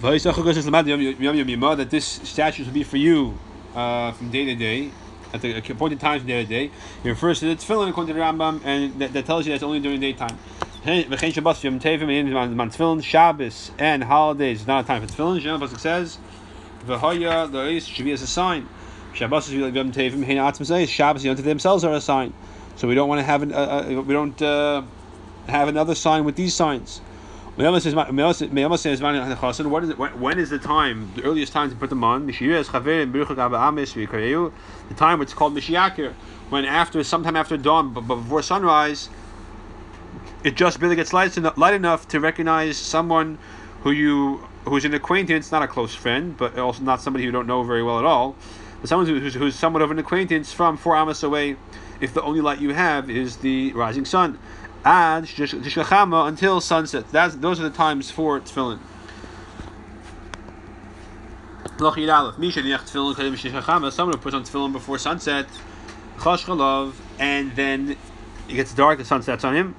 that 0.01 1.88
this 1.89 2.05
statute 2.05 2.65
will 2.65 2.74
be 2.74 2.83
for 2.83 2.97
you 2.97 3.38
uh, 3.75 4.12
from 4.12 4.29
day 4.29 4.45
to 4.45 4.55
day, 4.55 4.91
at 5.33 5.41
the 5.41 5.57
appointed 5.57 6.00
times 6.00 6.21
from 6.21 6.27
day 6.27 6.43
to 6.43 6.50
day. 6.50 6.65
It 7.03 7.09
refers 7.09 7.39
to 7.39 7.45
the 7.45 7.55
tefillin 7.55 7.89
according 7.89 8.13
to 8.13 8.19
the 8.19 8.25
Rambam, 8.25 8.62
and 8.63 9.00
that, 9.00 9.13
that 9.13 9.25
tells 9.25 9.47
you 9.47 9.53
that's 9.53 9.63
only 9.63 9.79
during 9.79 10.00
daytime. 10.00 10.38
Tefillin, 10.83 13.03
Shabbos, 13.03 13.71
and 13.77 14.03
holidays 14.03 14.62
is 14.62 14.67
not 14.67 14.86
a 14.86 14.88
time 14.88 15.05
for 15.05 15.13
tefillin. 15.13 15.41
Shem 15.41 15.59
pasuk 15.59 15.79
says, 15.79 16.17
"V'haya 16.86 17.51
lois 17.51 17.86
should 17.86 18.05
be 18.05 18.12
as 18.12 18.21
a 18.21 18.27
sign." 18.27 18.69
Shabbos 19.17 19.47
is 19.47 19.55
Yom 19.55 19.91
Tevim. 19.91 20.88
Shabbos 20.88 21.25
Yom 21.25 21.36
themselves 21.38 21.83
are 21.83 21.93
a 21.93 22.01
sign. 22.01 22.36
So 22.75 22.88
we 22.88 22.93
don't 22.93 23.09
want 23.09 23.17
to 23.17 23.24
have 23.24 23.41
an, 23.41 23.51
uh, 23.51 23.57
uh, 23.57 24.03
we 24.03 24.13
don't 24.13 24.39
uh, 24.39 24.83
have 25.47 25.67
another 25.67 25.95
sign 25.95 26.24
with 26.24 26.36
these 26.36 26.53
signs. 26.53 27.01
What 27.55 27.74
is 27.74 27.88
it? 27.88 27.95
When 27.95 28.19
is 30.38 30.51
the 30.51 30.59
time? 30.59 31.12
The 31.15 31.24
earliest 31.24 31.51
time 31.51 31.71
to 31.71 31.75
put 31.75 31.89
them 31.89 32.03
on? 32.03 32.27
The 32.27 32.33
time 34.95 35.21
is 35.24 35.33
called 35.33 35.55
Mishiyakir, 35.55 36.13
when 36.50 36.65
after 36.65 37.03
sometime 37.03 37.36
after 37.36 37.57
dawn, 37.57 37.95
but 37.95 38.01
before 38.01 38.43
sunrise, 38.43 39.09
it 40.43 40.55
just 40.55 40.79
really 40.79 40.95
gets 40.95 41.12
light 41.12 41.36
enough, 41.36 41.57
light 41.57 41.74
enough 41.74 42.07
to 42.09 42.19
recognize 42.19 42.77
someone 42.77 43.39
who 43.81 43.89
you 43.89 44.47
who's 44.65 44.86
an 44.86 44.93
acquaintance, 44.93 45.51
not 45.51 45.63
a 45.63 45.67
close 45.67 45.95
friend, 45.95 46.38
but 46.38 46.59
also 46.59 46.83
not 46.83 47.01
somebody 47.01 47.24
you 47.24 47.31
don't 47.31 47.47
know 47.47 47.63
very 47.63 47.81
well 47.81 47.97
at 47.97 48.05
all, 48.05 48.36
someone 48.88 49.08
who's, 49.08 49.34
who's 49.34 49.56
somewhat 49.56 49.82
of 49.82 49.91
an 49.91 50.00
acquaintance 50.00 50.51
from 50.51 50.77
four 50.77 50.96
amas 50.96 51.24
away. 51.24 51.58
If 52.00 52.13
the 52.13 52.22
only 52.22 52.41
light 52.41 52.60
you 52.60 52.74
have 52.74 53.10
is 53.10 53.38
the 53.38 53.74
rising 53.74 54.06
sun, 54.06 54.38
ad 54.86 55.27
until 55.38 56.62
sunset. 56.62 57.10
That's 57.12 57.36
those 57.36 57.60
are 57.60 57.63
the 57.63 57.75
times 57.75 58.12
for 58.12 58.39
tefillin. 58.39 58.79
Someone 61.79 61.98
who 64.15 64.22
puts 64.22 64.36
on 64.36 64.44
tefillin 64.44 64.74
before 64.74 64.98
sunset, 64.98 65.48
and 67.20 67.56
then 67.56 67.98
it 68.48 68.53
gets 68.53 68.74
dark, 68.74 68.98
the 68.98 69.06
sun 69.06 69.22
sets 69.22 69.44
on 69.44 69.56
him. 69.56 69.75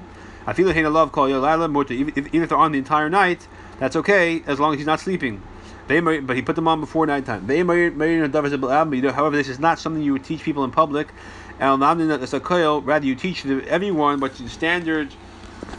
I 0.47 0.53
feel 0.53 0.67
like 0.67 0.77
love 0.77 1.12
call 1.12 1.29
even 1.29 2.12
if 2.17 2.49
they're 2.49 2.59
on 2.59 2.73
the 2.73 2.79
entire 2.79 3.11
night, 3.11 3.47
that's 3.79 3.97
okay 3.97 4.43
as 4.47 4.59
long 4.59 4.73
as 4.73 4.79
he's 4.79 4.87
not 4.87 5.00
sleeping. 5.00 5.43
But 5.88 6.37
he 6.37 6.42
put 6.42 6.54
them 6.54 6.68
on 6.68 6.80
before 6.80 7.07
nighttime. 7.07 7.49
However, 7.49 9.37
this 9.37 9.49
is 9.49 9.59
not 9.59 9.78
something 9.78 10.02
you 10.02 10.12
would 10.12 10.25
teach 10.25 10.42
people 10.42 10.64
in 10.64 10.71
public. 10.71 11.09
Rather, 11.59 13.07
you 13.07 13.14
teach 13.14 13.47
everyone 13.47 14.21
what 14.21 14.37
the 14.37 14.49
standard 14.49 15.14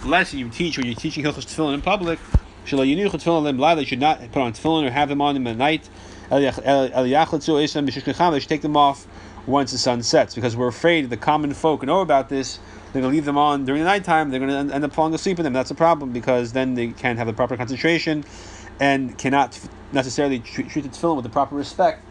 lesson 0.03 0.39
you 0.39 0.49
teach 0.49 0.77
when 0.77 0.87
you're 0.87 0.95
teaching 0.95 1.23
Hilchos 1.23 1.45
Tefillin 1.45 1.75
in 1.75 1.81
public. 1.81 2.19
They 2.65 3.85
should 3.85 3.99
not 3.99 4.19
put 4.31 4.41
on 4.41 4.53
tefillin 4.53 4.87
or 4.87 4.91
have 4.91 5.09
them 5.09 5.21
on 5.21 5.35
them 5.35 5.47
at 5.47 5.57
night. 5.57 5.89
They 6.29 6.51
should 8.39 8.49
take 8.49 8.61
them 8.61 8.77
off 8.77 9.07
once 9.47 9.71
the 9.71 9.77
sun 9.77 10.03
sets 10.03 10.35
because 10.35 10.55
we're 10.55 10.67
afraid 10.67 11.09
the 11.09 11.17
common 11.17 11.53
folk 11.53 11.83
know 11.83 12.01
about 12.01 12.29
this 12.29 12.59
they're 12.91 13.01
going 13.03 13.11
to 13.11 13.15
leave 13.15 13.25
them 13.25 13.37
on 13.37 13.65
during 13.65 13.83
the 13.83 13.87
nighttime. 13.87 14.31
They're 14.31 14.39
going 14.39 14.67
to 14.67 14.73
end 14.73 14.83
up 14.83 14.93
falling 14.93 15.13
asleep 15.13 15.37
in 15.37 15.43
them. 15.43 15.53
That's 15.53 15.69
a 15.69 15.75
problem 15.75 16.11
because 16.11 16.53
then 16.53 16.73
they 16.73 16.87
can't 16.87 17.19
have 17.19 17.27
the 17.27 17.33
proper 17.33 17.55
concentration 17.55 18.23
and 18.79 19.15
cannot 19.15 19.59
necessarily 19.91 20.39
treat, 20.39 20.69
treat 20.69 20.81
the 20.81 20.89
tefillin 20.89 21.15
with 21.15 21.23
the 21.23 21.29
proper 21.29 21.55
respect 21.55 22.03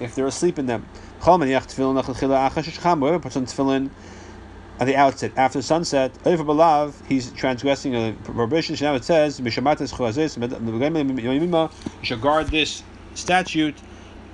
if 0.00 0.14
they're 0.14 0.26
asleep 0.26 0.58
in 0.58 0.66
them. 0.66 0.86
Puts 1.20 1.38
on 1.38 1.46
tefillin 1.46 3.90
at 4.80 4.86
the 4.86 4.94
outset 4.94 5.32
after 5.36 5.60
sunset, 5.60 6.12
he's 7.08 7.32
transgressing 7.32 7.96
a 7.96 8.14
prohibition. 8.22 8.76
Now 8.80 8.94
it 8.94 9.04
says, 9.04 9.40
"You 9.40 9.50
should 9.50 9.64
guard 12.20 12.46
this 12.48 12.82
statute 13.14 13.74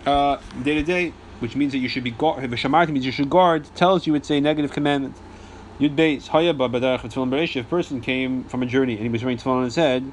uh, 0.05 0.37
day 0.62 0.75
to 0.75 0.83
day." 0.83 1.14
Which 1.41 1.57
means 1.57 1.73
that 1.73 1.79
you 1.79 1.88
should 1.88 2.05
be 2.05 2.12
guard. 2.12 2.49
means 2.49 3.05
you 3.05 3.12
should 3.12 3.29
guard. 3.29 3.67
Tells 3.75 4.07
you 4.07 4.14
it's 4.14 4.31
a 4.31 4.41
negative 4.41 4.73
commandment. 4.73 5.17
If 5.81 5.99
a 5.99 6.21
person 7.64 8.00
came 8.00 8.45
from 8.45 8.62
a 8.62 8.67
journey 8.67 8.95
and 8.95 9.03
he 9.03 9.09
was 9.09 9.25
wearing 9.25 9.38
tefillin 9.38 9.57
on 9.57 9.64
his 9.64 9.75
head, 9.76 10.12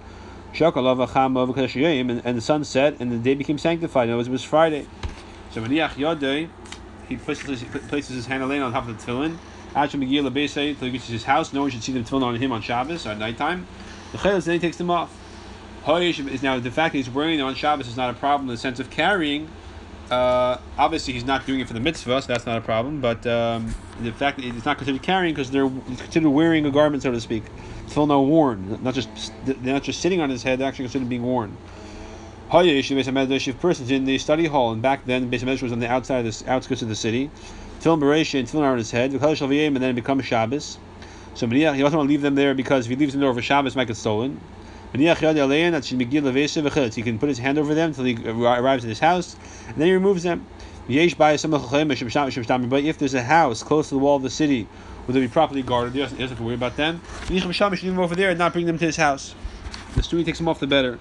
and, 0.60 2.22
and 2.26 2.38
the 2.38 2.42
sun 2.42 2.64
set 2.64 3.00
and 3.00 3.12
the 3.12 3.18
day 3.18 3.36
became 3.36 3.58
sanctified. 3.58 4.06
In 4.08 4.12
other 4.12 4.18
words, 4.20 4.28
it 4.28 4.32
was 4.32 4.44
Friday. 4.44 4.86
So 5.52 5.62
when 5.62 5.72
Yadei, 5.72 6.50
he 7.08 7.18
places, 7.18 7.64
places 7.88 8.16
his 8.16 8.26
hand 8.26 8.44
on 8.44 8.72
top 8.72 8.88
of 8.88 8.98
the 8.98 9.12
tefillin. 9.12 9.38
Asham 9.76 10.04
Megillah 10.06 10.32
Beisei 10.34 10.78
till 10.78 10.88
he 10.88 10.92
reaches 10.92 11.08
his 11.08 11.24
house. 11.24 11.54
No 11.54 11.62
one 11.62 11.70
should 11.72 11.84
see 11.84 11.94
the 11.94 12.02
tefillin 12.02 12.24
on 12.24 12.36
him 12.36 12.52
on 12.52 12.62
Shabbos 12.62 13.06
or 13.06 13.12
at 13.12 13.18
nighttime. 13.18 13.66
The 14.12 14.18
Chelas 14.18 14.46
then 14.46 14.56
he 14.56 14.60
takes 14.60 14.78
them 14.78 14.92
off. 14.92 15.18
Now 15.88 16.60
the 16.60 16.72
fact 16.72 16.92
that 16.92 16.98
he's 16.98 17.10
wearing 17.10 17.38
them 17.38 17.48
on 17.48 17.56
Shabbos 17.56 17.88
is 17.88 17.98
not 17.98 18.10
a 18.10 18.14
problem 18.14 18.50
in 18.50 18.54
the 18.54 18.58
sense 18.60 18.80
of 18.80 18.90
carrying 18.90 19.50
uh, 20.12 20.60
obviously, 20.78 21.14
he's 21.14 21.24
not 21.24 21.46
doing 21.46 21.62
it 21.62 21.68
for 21.68 21.74
the 21.74 21.80
mitzvah, 21.80 22.22
so 22.22 22.28
that's 22.28 22.46
not 22.46 22.58
a 22.58 22.62
problem. 22.62 23.00
But 23.00 23.26
um, 23.26 23.74
the 24.02 24.12
fact 24.12 24.38
that 24.38 24.46
it's 24.46 24.66
not 24.66 24.78
considered 24.78 25.02
carrying 25.02 25.34
because 25.34 25.52
they're 25.52 25.70
considered 25.70 26.30
wearing 26.30 26.66
a 26.66 26.72
garment, 26.72 27.04
so 27.04 27.12
to 27.12 27.22
speak. 27.22 27.44
No 27.96 28.22
worn, 28.22 28.80
not 28.84 28.94
just 28.94 29.10
they're 29.46 29.74
not 29.74 29.84
just 29.84 30.02
sitting 30.02 30.22
on 30.22 30.30
his 30.30 30.44
head; 30.44 30.60
they're 30.60 30.68
actually 30.68 30.86
considered 30.86 31.10
being 31.10 31.24
worn. 31.24 31.58
If 32.54 33.60
person's 33.62 33.92
in 33.92 34.06
the 34.06 34.18
study 34.18 34.46
hall, 34.48 34.74
and 34.74 34.82
back 34.82 35.06
then, 35.06 35.32
Beis 35.32 35.40
Hamidrash 35.40 35.62
was 35.62 35.72
on 35.72 35.80
the 35.80 35.90
outside 35.90 36.26
of 36.26 36.38
the 36.38 36.52
outskirts 36.52 36.82
of 36.82 36.90
the 36.90 36.96
city. 36.96 37.32
Tefillin 37.80 38.00
bereisha 38.00 38.40
and 38.40 38.48
tefillin 38.48 38.64
on 38.64 38.78
his 38.78 38.92
head, 38.92 39.12
and 39.14 39.76
then 39.78 39.90
it 39.90 39.94
becomes 39.94 40.26
Shabbos. 40.26 40.78
So 41.34 41.48
he 41.48 41.62
doesn't 41.62 41.82
want 41.82 41.94
to 41.94 42.02
leave 42.02 42.22
them 42.22 42.36
there 42.36 42.54
because 42.54 42.86
if 42.86 42.90
he 42.90 42.96
leaves 42.98 43.14
them 43.14 43.22
there 43.22 43.30
over 43.30 43.42
Shabbos, 43.42 43.74
it 43.74 43.78
might 43.78 43.88
get 43.88 43.96
stolen. 43.96 44.40
He 44.94 45.06
can 45.06 45.16
put 47.20 47.30
his 47.30 47.38
hand 47.38 47.58
over 47.58 47.74
them 47.74 47.88
until 47.90 48.04
he 48.04 48.18
arrives 48.26 48.84
at 48.84 48.90
his 48.90 49.00
house, 49.00 49.38
and 49.68 49.78
then 49.78 49.88
he 49.88 49.94
removes 49.94 50.24
them. 50.24 50.46
But 50.88 50.96
if 50.96 51.18
there's 52.98 53.14
a 53.14 53.24
house 53.24 53.64
close 53.64 53.88
to 53.90 53.96
the 53.96 54.00
wall 54.00 54.18
of 54.18 54.24
the 54.24 54.30
city, 54.30 54.68
will 55.08 55.14
they 55.14 55.22
be 55.22 55.30
properly 55.30 55.62
guarded? 55.62 55.94
He 55.94 56.00
doesn't, 56.00 56.20
have 56.20 56.38
to 56.38 56.44
worry 56.44 56.56
about 56.56 56.76
them. 56.76 57.02
He 57.30 57.40
leave 57.40 57.82
them 57.82 58.00
over 58.00 58.16
there 58.16 58.32
and 58.32 58.40
not 58.40 58.52
bring 58.52 58.66
them 58.66 58.78
to 58.80 58.86
his 58.86 58.98
house. 58.98 59.34
The 59.96 60.04
sooner 60.04 60.20
he 60.20 60.26
takes 60.26 60.40
them 60.40 60.50
off, 60.50 60.60
the 60.60 60.68
better. 60.68 61.00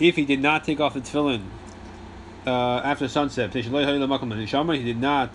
If 0.00 0.16
he 0.16 0.24
did 0.24 0.40
not 0.40 0.64
take 0.64 0.80
off 0.80 0.94
the 0.94 1.00
tefillin 1.00 1.42
uh, 2.46 2.80
after 2.84 3.06
sunset, 3.06 3.52
he 3.54 3.62
did 3.62 5.00
not 5.00 5.30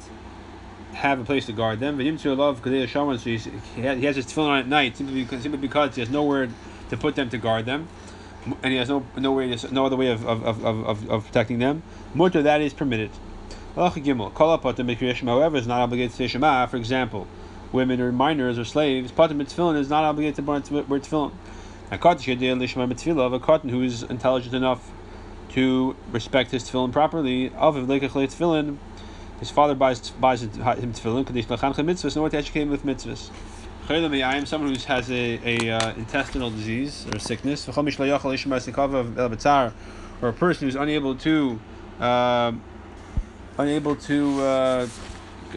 have 0.98 1.20
a 1.20 1.24
place 1.24 1.46
to 1.46 1.54
guard 1.54 1.80
them. 1.80 1.98
But 1.98 2.20
to 2.20 2.34
love 2.34 2.62
Kadeh 2.64 2.88
Shaman, 2.88 3.20
so 3.20 3.30
he 3.30 3.38
has 3.82 4.16
his 4.16 4.26
tefillin 4.26 4.50
on 4.50 4.60
at 4.60 4.68
night 4.68 4.98
simply 4.98 5.24
because, 5.24 5.44
simply 5.44 5.60
because 5.60 5.96
he 5.96 6.02
has 6.02 6.10
nowhere 6.10 6.50
to 6.90 6.98
put 6.98 7.16
them 7.16 7.30
to 7.30 7.38
guard 7.38 7.66
them, 7.66 7.88
and 8.64 8.72
he 8.74 8.80
has 8.80 8.90
no 8.90 9.06
no 9.16 9.32
way 9.32 9.56
no 9.72 9.86
other 9.86 9.96
way 9.96 10.08
of, 10.08 10.26
of, 10.26 10.44
of, 10.44 10.66
of, 10.66 11.10
of 11.10 11.26
protecting 11.26 11.60
them. 11.60 11.84
Mutter 12.14 12.42
that 12.42 12.62
is 12.62 12.74
permitted. 12.74 13.12
However, 13.76 14.00
is 14.00 15.68
not 15.68 15.82
obligated 15.82 16.12
to 16.12 16.18
say 16.18 16.28
Shema. 16.28 16.66
For 16.66 16.78
example, 16.78 17.28
women 17.72 18.02
or 18.02 18.12
minors 18.12 18.58
or 18.58 18.66
slaves, 18.66 19.12
patim 19.12 19.40
tefillin 19.44 19.78
is 19.78 19.90
not 19.90 20.04
obligated 20.04 20.36
to 20.38 20.42
wear 20.42 21.00
tefillin. 21.00 21.32
A 21.92 21.98
carton 23.40 23.70
who 23.70 23.84
is 23.84 24.04
intelligent 24.04 24.56
enough 24.56 24.92
to 25.50 25.96
respect 26.12 26.52
his 26.52 26.64
tefillin 26.64 26.92
properly, 26.92 27.54
of 27.54 27.78
a 27.78 27.82
tefillin 27.82 28.78
his 29.40 29.52
father 29.52 29.76
buys 29.76 30.10
buys 30.12 30.42
him 30.42 30.52
tefillin. 30.52 31.26
Kadesh 31.26 31.46
lachancha 31.46 31.84
mitzvahs. 31.86 32.16
In 32.16 32.22
order 32.22 32.32
to 32.32 32.38
educate 32.38 32.62
him 32.62 32.70
with 32.70 32.84
mitzvahs. 32.84 33.30
I 33.90 34.36
am 34.36 34.46
someone 34.46 34.76
who 34.76 34.82
has 34.88 35.10
a, 35.10 35.40
a 35.46 35.70
uh, 35.70 35.94
intestinal 35.94 36.50
disease 36.50 37.08
or 37.14 37.20
sickness, 37.20 37.70
or 37.70 37.72
a 40.30 40.34
person 40.34 40.68
who's 40.68 40.76
unable 40.76 41.16
to 41.16 41.60
uh, 42.02 42.52
unable 43.58 43.96
to 43.96 44.42
uh, 44.42 44.88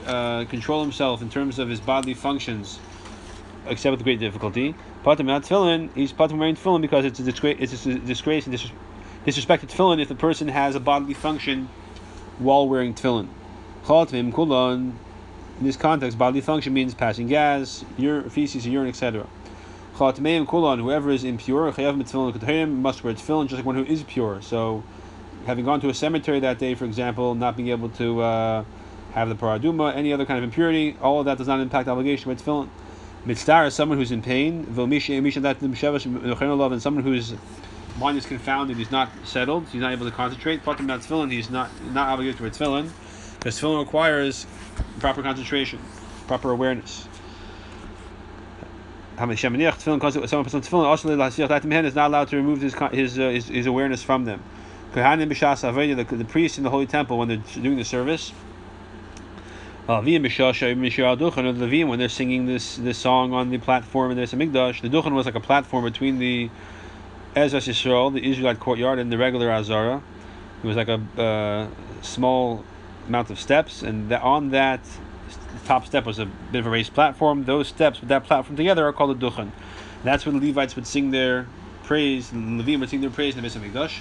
uh, 0.06 0.44
control 0.44 0.82
himself 0.82 1.22
in 1.22 1.28
terms 1.28 1.58
of 1.58 1.68
his 1.68 1.80
bodily 1.80 2.14
functions, 2.14 2.78
except 3.66 3.90
with 3.96 4.04
great 4.04 4.20
difficulty. 4.20 4.76
Patim 5.04 5.25
not 5.25 5.42
tefillin. 5.42 5.92
He's 5.96 6.12
patim 6.12 6.38
wearing 6.38 6.54
tefillin 6.54 6.82
because 6.82 7.04
it's 7.04 7.18
a 7.18 7.25
disgrace. 7.25 7.56
It's 7.58 7.84
a 7.84 7.99
disgrace 7.99 8.46
and 8.46 8.56
disrespect 9.25 9.68
to 9.68 9.76
tefillin 9.76 10.00
if 10.00 10.06
the 10.06 10.14
person 10.14 10.46
has 10.46 10.76
a 10.76 10.80
bodily 10.80 11.14
function 11.14 11.68
while 12.38 12.68
wearing 12.68 12.94
tefillin. 12.94 13.28
Chotvim 13.90 14.32
kulon. 14.32 14.92
In 15.59 15.66
this 15.66 15.76
context, 15.76 16.16
bodily 16.16 16.40
function 16.40 16.73
means 16.73 16.94
passing 16.94 17.26
gas, 17.26 17.85
ur- 18.00 18.23
feces, 18.30 18.64
urine, 18.64 18.87
etc. 18.87 19.26
Chatmeim 19.97 20.47
kulon. 20.47 20.80
Whoever 20.80 21.11
is 21.11 21.25
impure, 21.25 21.73
chayav 21.73 21.97
mitzvah 21.97 22.66
must 22.68 23.02
wear 23.02 23.14
tefillin, 23.14 23.49
just 23.49 23.56
like 23.56 23.66
one 23.66 23.75
who 23.75 23.82
is 23.82 24.04
pure. 24.04 24.40
So, 24.42 24.85
having 25.44 25.64
gone 25.64 25.80
to 25.80 25.88
a 25.88 25.94
cemetery 25.94 26.38
that 26.38 26.61
day, 26.61 26.76
for 26.76 26.85
example, 26.85 27.35
not 27.35 27.56
being 27.56 27.70
able 27.70 27.88
to 27.88 28.20
uh, 28.20 28.64
have 29.14 29.28
the 29.28 29.35
paraduma, 29.35 29.92
any 29.97 30.12
other 30.12 30.25
kind 30.25 30.38
of 30.38 30.44
impurity, 30.44 30.97
all 31.02 31.18
of 31.18 31.25
that 31.25 31.38
does 31.38 31.49
not 31.49 31.59
impact 31.59 31.88
obligation 31.88 32.28
with 32.28 32.44
tefillin. 32.44 32.68
Mitzvah 33.25 33.64
is 33.64 33.75
someone 33.75 33.99
who's 33.99 34.12
in 34.12 34.23
pain. 34.23 34.66
And 34.68 34.76
someone 36.80 37.02
whose 37.02 37.35
mind 37.99 38.18
is 38.18 38.25
confounded, 38.25 38.76
he's 38.76 38.92
not 38.92 39.11
settled, 39.25 39.66
he's 39.73 39.80
not 39.80 39.90
able 39.90 40.06
to 40.06 40.12
concentrate. 40.12 40.62
Patim 40.62 40.87
not 40.87 41.00
tefillin, 41.00 41.32
he's 41.32 41.50
not 41.50 41.70
not 41.92 42.06
obligated 42.06 42.37
to 42.37 42.44
wear 42.44 42.52
tefillin. 42.52 42.90
Because 43.40 43.59
tefillin 43.59 43.80
requires 43.80 44.47
proper 44.99 45.23
concentration, 45.23 45.78
proper 46.26 46.50
awareness. 46.50 47.09
Someone 49.16 49.38
puts 49.38 50.16
on 50.16 50.61
tefillin, 50.61 51.85
is 51.85 51.94
not 51.94 52.09
allowed 52.09 52.28
to 52.28 52.37
remove 52.37 52.61
his 52.61 52.75
his, 52.92 53.18
uh, 53.18 53.30
his, 53.30 53.49
his, 53.49 53.66
awareness 53.66 54.02
from 54.02 54.26
them. 54.26 54.42
The, 54.92 56.06
the 56.11 56.26
priests 56.28 56.59
in 56.59 56.64
the 56.64 56.70
holy 56.70 56.87
temple, 56.87 57.16
when 57.16 57.28
they're 57.28 57.62
doing 57.62 57.78
the 57.78 57.85
service, 57.85 58.32
when 59.87 60.04
they're 60.04 62.09
singing 62.09 62.47
this 62.47 62.76
this 62.76 62.99
song 62.99 63.32
on 63.32 63.49
the 63.49 63.59
platform 63.59 64.11
in 64.11 64.18
the 64.18 64.25
Hamikdash, 64.25 64.82
the 64.82 64.90
duchen 64.90 65.12
was 65.12 65.25
like 65.25 65.35
a 65.35 65.40
platform 65.40 65.85
between 65.85 66.18
the 66.18 66.50
Ezras 67.35 67.68
Yisrael, 67.68 68.12
the 68.12 68.23
Israelite 68.23 68.61
courtyard, 68.61 68.99
and 68.99 69.11
the 69.11 69.16
regular 69.16 69.50
Azara. 69.50 70.02
It 70.62 70.66
was 70.66 70.76
like 70.76 70.88
a 70.88 71.00
uh, 71.18 71.68
small 72.02 72.64
amount 73.11 73.29
of 73.31 73.38
steps, 73.40 73.83
and 73.83 74.12
on 74.12 74.50
that 74.50 74.81
the 75.52 75.67
top 75.67 75.85
step 75.85 76.07
was 76.07 76.19
a 76.19 76.26
bit 76.26 76.61
of 76.61 76.67
a 76.67 76.71
raised 76.71 76.95
platform. 76.95 77.45
Those 77.45 77.69
steps 77.69 78.00
with 78.00 78.09
that 78.09 78.25
platform 78.25 78.57
together 78.57 78.87
are 78.87 78.93
called 78.93 79.17
a 79.17 79.21
duchen. 79.21 79.50
That's 80.05 80.25
when 80.25 80.38
the 80.38 80.47
Levites 80.47 80.76
would 80.76 80.87
sing 80.87 81.11
their 81.11 81.47
praise, 81.83 82.31
the 82.31 82.37
Levim 82.37 82.81
would 82.81 82.88
sing 82.88 83.00
their 83.00 83.11
praise 83.11 83.37
in 83.37 83.43
the 83.43 83.49
Beis 83.49 83.59
Hamikdash. 83.59 83.99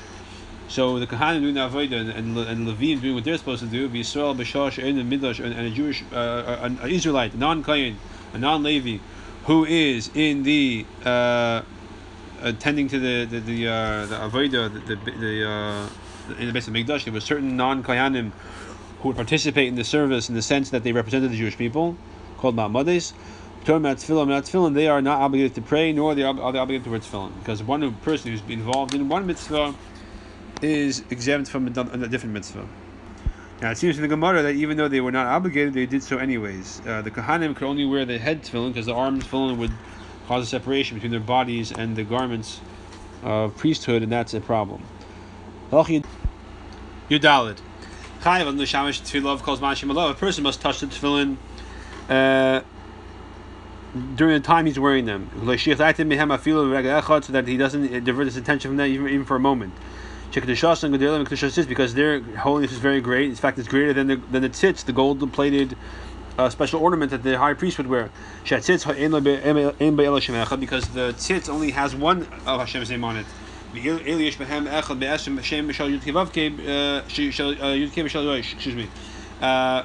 So 0.67 0.99
the 0.99 1.07
Kohanim 1.07 1.41
doing 1.41 1.55
the 1.55 1.67
Avodah 1.67 1.99
and, 2.01 2.09
and, 2.11 2.37
and 2.37 2.67
Levim 2.67 3.01
doing 3.01 3.15
what 3.15 3.23
they're 3.23 3.37
supposed 3.37 3.63
to 3.63 3.67
do, 3.67 3.89
Yisrael, 3.89 4.37
B'Shosh, 4.37 4.77
and 4.81 4.99
the 4.99 5.03
Midrash, 5.03 5.39
and, 5.39 5.53
and 5.53 5.65
a 5.65 5.71
Jewish, 5.71 6.03
uh, 6.13 6.59
an 6.61 6.79
Israelite, 6.87 7.35
non-Kayin, 7.35 7.95
a 8.33 8.37
non-Levi, 8.37 8.99
who 9.45 9.65
is 9.65 10.11
in 10.13 10.43
the 10.43 10.85
uh, 11.03 11.63
attending 12.41 12.87
to 12.89 12.99
the 12.99 13.25
the 13.25 13.39
the, 13.39 13.67
uh, 13.67 14.05
the 14.05 14.15
Avodah, 14.15 14.71
the 14.71 14.95
the, 14.95 15.11
the 15.25 15.49
uh, 15.49 15.89
in 16.39 16.53
the 16.53 16.59
Hamikdash, 16.59 17.05
there 17.05 17.13
were 17.13 17.19
certain 17.19 17.57
non-Kayanim 17.57 18.31
who 19.01 19.09
would 19.09 19.17
participate 19.17 19.67
in 19.67 19.75
the 19.75 19.83
service 19.83 20.29
in 20.29 20.35
the 20.35 20.41
sense 20.41 20.69
that 20.71 20.83
they 20.83 20.91
represented 20.91 21.31
the 21.31 21.37
Jewish 21.37 21.57
people, 21.57 21.97
called 22.37 22.55
Ma'amades. 22.55 23.13
They 23.65 24.87
are 24.87 25.01
not 25.01 25.21
obligated 25.21 25.55
to 25.55 25.61
pray, 25.61 25.91
nor 25.91 26.11
are 26.11 26.15
they 26.15 26.23
obligated 26.23 26.85
to 26.85 26.89
wear 26.91 26.99
tefillin, 26.99 27.37
because 27.39 27.61
one 27.61 27.93
person 27.95 28.31
who's 28.31 28.41
involved 28.49 28.93
in 28.93 29.09
one 29.09 29.25
mitzvah 29.25 29.75
is 30.61 31.03
exempt 31.09 31.49
from 31.49 31.67
a 31.67 32.07
different 32.07 32.33
mitzvah. 32.33 32.67
Now 33.61 33.71
it 33.71 33.77
seems 33.77 33.97
in 33.97 34.01
the 34.01 34.07
Gemara 34.07 34.41
that 34.43 34.55
even 34.55 34.77
though 34.77 34.87
they 34.87 35.01
were 35.01 35.11
not 35.11 35.27
obligated, 35.27 35.73
they 35.73 35.85
did 35.85 36.01
so 36.01 36.17
anyways. 36.17 36.81
Uh, 36.87 37.01
the 37.01 37.11
Kohanim 37.11 37.53
could 37.55 37.67
only 37.67 37.85
wear 37.85 38.05
the 38.05 38.17
head 38.17 38.43
tefillin 38.43 38.69
because 38.69 38.85
the 38.85 38.93
arm 38.93 39.21
tefillin 39.21 39.57
would 39.57 39.71
cause 40.27 40.43
a 40.43 40.47
separation 40.47 40.95
between 40.95 41.11
their 41.11 41.19
bodies 41.19 41.71
and 41.71 41.97
the 41.97 42.03
garments 42.03 42.61
of 43.23 43.57
priesthood, 43.57 44.01
and 44.03 44.11
that's 44.11 44.33
a 44.33 44.39
problem. 44.39 44.81
Yudalid. 47.09 47.59
Chayav 48.21 48.47
on 48.47 48.57
the 48.57 48.65
shamish 48.65 49.01
tefillah 49.01 49.41
calls 49.41 49.61
mashim 49.61 50.09
A 50.09 50.13
person 50.13 50.43
must 50.43 50.59
touch 50.59 50.81
the 50.81 50.87
tefillin 50.87 51.37
uh, 52.09 52.61
during 54.15 54.33
the 54.33 54.45
time 54.45 54.65
he's 54.65 54.77
wearing 54.77 55.05
them, 55.05 55.29
so 55.33 55.45
that 55.45 57.45
he 57.47 57.57
doesn't 57.57 58.03
divert 58.03 58.25
his 58.25 58.35
attention 58.35 58.71
from 58.71 58.77
that 58.77 58.87
even, 58.87 59.07
even 59.07 59.25
for 59.25 59.37
a 59.37 59.39
moment. 59.39 59.73
Because 60.31 61.93
their 61.93 62.19
holiness 62.19 62.71
is 62.71 62.77
very 62.77 63.01
great. 63.01 63.29
In 63.29 63.35
fact, 63.35 63.57
it's 63.57 63.67
greater 63.67 63.93
than 63.93 64.05
the 64.07 64.17
than 64.17 64.43
the 64.43 64.49
tzitz, 64.49 64.85
the 64.85 64.93
gold-plated 64.93 65.75
uh, 66.37 66.49
special 66.49 66.81
ornament 66.81 67.09
that 67.11 67.23
the 67.23 67.37
high 67.37 67.53
priest 67.53 67.77
would 67.77 67.87
wear. 67.87 68.11
Because 68.43 68.67
the 68.67 68.73
tzitz 71.17 71.49
only 71.49 71.71
has 71.71 71.95
one 71.95 72.27
of 72.45 72.59
Hashem's 72.59 72.91
name 72.91 73.03
on 73.03 73.17
it. 73.17 73.25
Excuse 73.71 74.01
me. 78.75 78.89
Uh, 79.41 79.83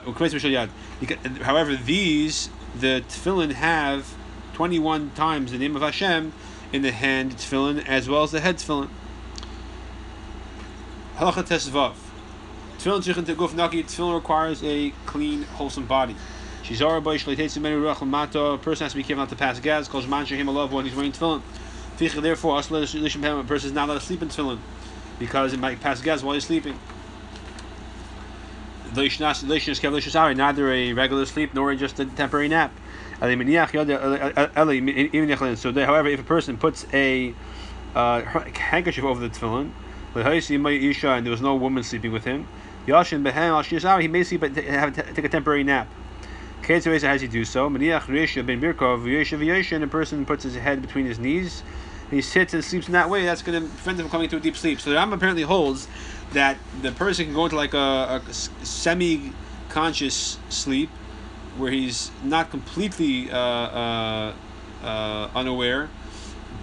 however, 1.43 1.77
these 1.77 2.49
the 2.75 3.05
tefillin 3.09 3.53
have 3.53 4.17
21 4.55 5.11
times 5.11 5.53
the 5.53 5.59
name 5.59 5.77
of 5.77 5.83
Hashem 5.83 6.33
in 6.73 6.83
the 6.83 6.93
hand 6.93 7.37
tefillin 7.37 7.87
as 7.87 8.09
well 8.09 8.23
as 8.23 8.31
the 8.31 8.41
head 8.41 8.57
tefillin. 8.57 8.89
Halacha 11.17 11.45
tesvav. 11.45 11.93
Tefillin 12.79 13.03
tzichin 13.03 13.27
to 13.27 13.35
guf 13.35 13.55
naki. 13.55 13.83
Tefillin 13.83 14.15
requires 14.15 14.65
a 14.65 14.95
clean, 15.05 15.43
wholesome 15.43 15.87
body. 15.87 16.17
Shizara 16.63 17.05
boy 17.05 17.19
shleitetsu 17.19 17.61
menu 17.61 17.83
ruach 17.85 18.07
mato. 18.09 18.55
A 18.55 18.59
person 18.59 18.87
has 18.87 18.93
to 18.93 18.97
be 18.97 19.03
careful 19.03 19.23
not 19.23 19.29
to 19.29 19.37
pass 19.37 19.61
gas. 19.61 19.89
Calls 19.89 20.07
man 20.07 20.25
shehim 20.25 20.53
love 20.53 20.73
when 20.73 20.87
he's 20.87 20.97
wearing 20.97 21.13
tefillin. 21.13 21.43
Therefore, 21.97 22.59
a 22.59 22.63
person 22.63 22.99
is 22.99 23.73
not 23.73 23.89
allowed 23.89 23.99
to 23.99 24.01
sleep 24.01 24.23
in 24.23 24.29
tefillin 24.29 24.59
because 25.19 25.53
it 25.53 25.61
might 25.61 25.81
pass 25.81 26.03
gas 26.03 26.23
while 26.23 26.35
he's 26.35 26.45
sleeping. 26.45 26.79
Neither 28.95 30.73
a 30.73 30.93
regular 30.93 31.27
sleep 31.27 31.55
nor 31.55 31.75
just 31.75 32.01
a 32.01 32.07
temporary 32.07 32.49
nap. 32.49 32.73
So, 33.21 33.27
however, 35.73 36.09
if 36.09 36.21
a 36.21 36.25
person 36.25 36.59
puts 36.59 36.87
a 36.93 37.35
uh, 37.95 38.23
handkerchief 38.23 39.05
over 39.05 39.21
the 39.21 39.29
tefillin, 39.29 39.71
and 40.17 41.27
there 41.27 41.31
was 41.31 41.41
no 41.41 41.55
woman 41.55 41.83
sleeping 41.83 42.13
with 42.13 42.25
him, 42.25 42.47
he 42.87 44.09
may 44.09 44.25
sleep, 44.25 44.43
have 44.43 45.15
take 45.15 45.25
a 45.25 45.29
temporary 45.29 45.65
nap. 45.65 45.89
How 46.63 46.79
does 46.79 47.21
he 47.21 47.29
do 47.29 47.45
so? 47.45 47.67
And 47.67 47.83
a 47.83 48.01
person 49.87 50.25
puts 50.25 50.45
his 50.45 50.57
head 50.57 50.83
between 50.83 51.07
his 51.07 51.19
knees, 51.19 51.63
he 52.11 52.21
sits 52.21 52.55
and 52.55 52.65
sleeps 52.65 52.87
in 52.87 52.93
that 52.93 53.09
way. 53.09 53.25
That's 53.25 53.43
going 53.43 53.63
to 53.63 53.69
prevent 53.69 53.99
him 53.99 54.05
from 54.05 54.11
coming 54.11 54.29
to 54.31 54.37
a 54.37 54.41
deep 54.41 54.57
sleep. 54.57 54.81
So 54.81 54.91
the 54.91 54.97
Rambam 54.97 55.15
apparently 55.15 55.43
holds 55.43 55.89
that 56.33 56.59
the 56.83 56.93
person 56.93 57.27
can 57.27 57.35
go 57.35 57.45
into 57.45 57.57
like 57.57 57.75
a, 57.75 58.23
a 58.27 58.33
semi-conscious 58.33 60.39
sleep 60.49 60.91
where 61.57 61.71
he's 61.71 62.11
not 62.23 62.51
completely 62.51 63.31
uh, 63.31 63.39
uh, 63.39 64.35
uh, 64.83 65.31
unaware, 65.35 65.89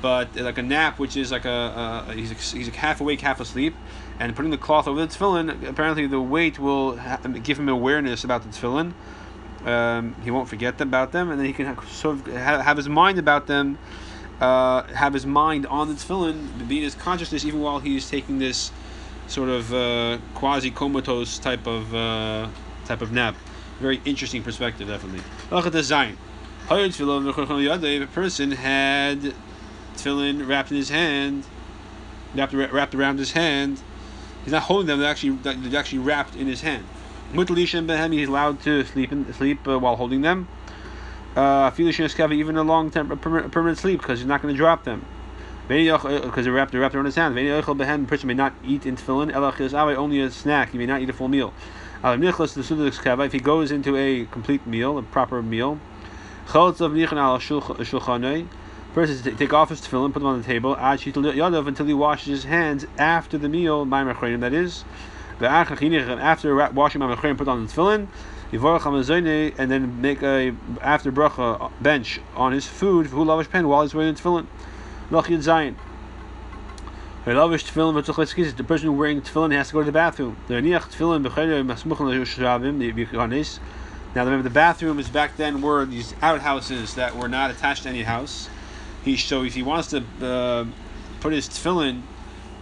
but 0.01 0.35
like 0.35 0.57
a 0.57 0.61
nap, 0.61 0.99
which 0.99 1.15
is 1.15 1.31
like 1.31 1.45
a, 1.45 2.11
he's, 2.13 2.51
he's 2.51 2.67
half 2.69 2.99
awake, 2.99 3.21
half 3.21 3.39
asleep, 3.39 3.73
and 4.19 4.35
putting 4.35 4.51
the 4.51 4.57
cloth 4.57 4.87
over 4.87 4.99
the 4.99 5.07
tefillin, 5.07 5.67
apparently 5.67 6.07
the 6.07 6.19
weight 6.19 6.59
will 6.59 6.99
give 7.43 7.57
him 7.57 7.69
awareness 7.69 8.23
about 8.23 8.43
the 8.43 8.49
tefillin. 8.49 8.93
Um, 9.65 10.15
he 10.23 10.31
won't 10.31 10.49
forget 10.49 10.81
about 10.81 11.11
them, 11.11 11.29
and 11.29 11.39
then 11.39 11.45
he 11.45 11.53
can 11.53 11.77
sort 11.87 12.17
of 12.17 12.27
have 12.27 12.77
his 12.77 12.89
mind 12.89 13.19
about 13.19 13.47
them, 13.47 13.77
uh, 14.41 14.83
have 14.93 15.13
his 15.13 15.25
mind 15.25 15.65
on 15.67 15.87
the 15.87 15.93
tefillin, 15.93 16.67
be 16.67 16.77
in 16.77 16.83
his 16.83 16.95
consciousness 16.95 17.45
even 17.45 17.61
while 17.61 17.79
he's 17.79 18.09
taking 18.09 18.39
this 18.39 18.71
sort 19.27 19.49
of 19.49 19.73
uh, 19.73 20.17
quasi 20.33 20.71
comatose 20.71 21.37
type 21.39 21.67
of 21.67 21.93
uh, 21.95 22.49
type 22.85 23.01
of 23.01 23.11
nap. 23.11 23.35
Very 23.79 24.01
interesting 24.03 24.43
perspective, 24.43 24.87
definitely. 24.87 25.21
Look 25.49 25.65
at 25.65 25.71
the 25.71 25.83
Zion. 25.83 26.17
A 26.69 26.89
person 28.07 28.51
had 28.51 29.33
tefillin 29.95 30.47
wrapped 30.47 30.71
in 30.71 30.77
his 30.77 30.89
hand, 30.89 31.45
wrapped, 32.35 32.53
wrapped 32.53 32.95
around 32.95 33.19
his 33.19 33.31
hand, 33.33 33.81
he's 34.43 34.53
not 34.53 34.63
holding 34.63 34.87
them; 34.87 34.99
they're 34.99 35.09
actually 35.09 35.37
they're 35.37 35.79
actually 35.79 35.99
wrapped 35.99 36.35
in 36.35 36.47
his 36.47 36.61
hand. 36.61 36.85
Mutalishan 37.33 37.87
behem, 37.87 38.13
he's 38.13 38.27
allowed 38.27 38.61
to 38.61 38.83
sleep 38.85 39.11
in, 39.11 39.31
sleep 39.33 39.67
uh, 39.67 39.79
while 39.79 39.95
holding 39.95 40.21
them. 40.21 40.47
Uh, 41.35 41.71
even 41.77 42.57
a 42.57 42.63
long 42.63 42.91
term 42.91 43.17
permanent, 43.19 43.51
permanent 43.51 43.77
sleep 43.77 44.01
because 44.01 44.19
he's 44.19 44.27
not 44.27 44.41
going 44.41 44.53
to 44.53 44.57
drop 44.57 44.83
them 44.83 45.05
because 45.67 46.43
they're 46.43 46.51
wrapped, 46.51 46.73
wrapped 46.73 46.95
around 46.95 47.05
his 47.05 47.15
hand. 47.15 47.37
The 47.37 48.05
person 48.07 48.27
may 48.27 48.33
not 48.33 48.53
eat 48.63 48.85
in 48.85 48.97
tefillin, 48.97 49.33
only 49.95 50.19
a 50.19 50.29
snack. 50.29 50.71
He 50.71 50.77
may 50.77 50.85
not 50.85 51.01
eat 51.01 51.09
a 51.09 51.13
full 51.13 51.29
meal. 51.29 51.53
If 52.03 53.31
he 53.31 53.39
goes 53.39 53.71
into 53.71 53.95
a 53.95 54.25
complete 54.25 54.67
meal, 54.67 54.97
a 54.97 55.03
proper 55.03 55.41
meal, 55.41 55.79
first 56.45 56.81
is 56.81 59.21
take 59.21 59.53
off 59.53 59.69
his 59.69 59.81
tefillin, 59.81 60.11
put 60.11 60.19
them 60.19 60.25
on 60.25 60.41
the 60.41 60.45
table, 60.45 60.75
until 60.77 61.85
he 61.85 61.93
washes 61.93 62.25
his 62.25 62.43
hands 62.43 62.85
after 62.97 63.37
the 63.37 63.47
meal, 63.47 63.85
that 63.85 64.53
is. 64.53 64.83
After 65.39 66.69
washing 66.73 66.99
my 66.99 67.15
put 67.15 67.47
on 67.47 67.65
the 67.65 67.71
tefillin, 67.71 68.09
and 68.51 69.71
then 69.71 70.01
make 70.01 70.21
a 70.21 70.53
after 70.81 71.11
bracha 71.11 71.71
bench 71.81 72.19
on 72.35 72.51
his 72.51 72.67
food 72.67 73.07
who 73.07 73.23
lavish 73.23 73.49
pen 73.49 73.67
while 73.67 73.81
he's 73.81 73.93
wearing 73.93 74.13
the 74.13 74.19
tefillin. 74.19 74.47
Loch 75.09 75.27
Yud 75.27 75.39
Zayin. 75.39 75.75
The 77.23 78.63
person 78.63 78.97
wearing 78.97 79.21
tefillin 79.21 79.53
has 79.53 79.67
to 79.67 79.73
go 79.73 79.79
to 79.79 79.85
the 79.85 79.91
bathroom. 79.91 80.37
Now 84.13 84.25
remember, 84.25 84.43
the 84.43 84.49
bathroom 84.49 84.99
is 84.99 85.07
back 85.07 85.37
then 85.37 85.61
were 85.61 85.85
these 85.85 86.13
outhouses 86.21 86.95
that 86.95 87.15
were 87.15 87.29
not 87.29 87.51
attached 87.51 87.83
to 87.83 87.89
any 87.89 88.03
house. 88.03 88.49
He 89.05 89.15
so 89.17 89.43
if 89.43 89.53
he 89.53 89.63
wants 89.63 89.89
to 89.89 90.03
uh, 90.21 90.65
put 91.21 91.31
his 91.31 91.47
tefillin 91.47 92.01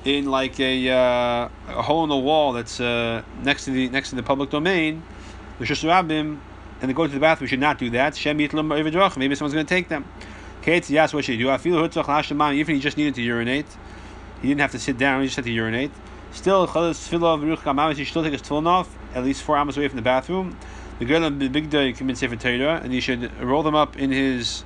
in 0.05 0.25
like 0.25 0.59
a, 0.59 0.89
uh, 0.89 1.49
a 1.67 1.81
hole 1.81 2.03
in 2.03 2.09
the 2.09 2.17
wall 2.17 2.53
that's 2.53 2.79
uh, 2.79 3.23
next 3.41 3.65
to 3.65 3.71
the 3.71 3.89
next 3.89 4.09
to 4.11 4.15
the 4.15 4.23
public 4.23 4.49
domain, 4.51 5.03
the 5.59 5.65
Shushabim, 5.65 6.39
and 6.81 6.89
they 6.89 6.93
go 6.93 7.05
to 7.05 7.13
the 7.13 7.19
bathroom, 7.19 7.45
we 7.45 7.49
should 7.49 7.59
not 7.59 7.77
do 7.77 7.89
that. 7.91 8.17
Maybe 8.25 8.47
someone's 8.47 9.53
going 9.53 9.65
to 9.65 9.65
take 9.65 9.89
them. 9.89 10.05
Kate, 10.61 10.89
yes, 10.89 11.13
what 11.13 11.25
should 11.25 11.37
you 11.37 11.45
do? 11.45 11.49
I 11.49 11.57
feel 11.57 11.77
even 11.83 12.75
he 12.75 12.81
just 12.81 12.97
needed 12.97 13.15
to 13.15 13.21
urinate. 13.21 13.65
He 14.41 14.47
didn't 14.47 14.61
have 14.61 14.71
to 14.71 14.79
sit 14.79 14.97
down, 14.97 15.21
he 15.21 15.27
just 15.27 15.35
had 15.35 15.45
to 15.45 15.51
urinate. 15.51 15.91
Still, 16.31 16.67
he 16.67 16.73
should 16.73 18.07
still 18.07 18.23
take 18.23 18.31
his 18.31 18.41
tefillin 18.41 18.67
off, 18.67 18.97
at 19.13 19.23
least 19.23 19.43
four 19.43 19.57
hours 19.57 19.77
away 19.77 19.87
from 19.87 19.97
the 19.97 20.01
bathroom. 20.01 20.57
The 20.99 21.05
girl 21.05 21.23
in 21.23 21.39
the 21.39 21.47
big 21.47 21.69
day 21.69 21.91
can 21.93 22.13
Sefer 22.15 22.35
Torah, 22.35 22.81
and 22.83 22.93
he 22.93 22.99
should 22.99 23.31
roll 23.41 23.63
them 23.63 23.75
up 23.75 23.97
in 23.97 24.11
his 24.11 24.63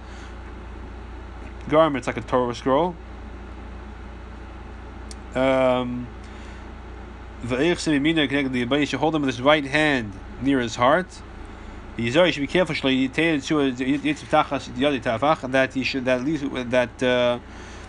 garments 1.70 2.08
like 2.08 2.18
a 2.18 2.22
Torah 2.22 2.54
scroll. 2.54 2.96
Um, 5.36 6.08
he 7.42 7.76
should 8.86 9.00
hold 9.00 9.14
them 9.14 9.22
with 9.22 9.36
his 9.36 9.42
right 9.42 9.66
hand 9.66 10.14
near 10.44 10.60
his 10.60 10.76
heart. 10.76 11.08
The 11.96 12.10
Yizari 12.10 12.34
should 12.34 12.42
be 12.42 12.48
careful 12.48 12.76
that 15.52 15.74
he 15.74 15.84
should 15.84 16.06
that 16.06 16.20
at 16.20 16.26
least 16.26 16.46
that 16.72 17.04
uh, 17.04 17.40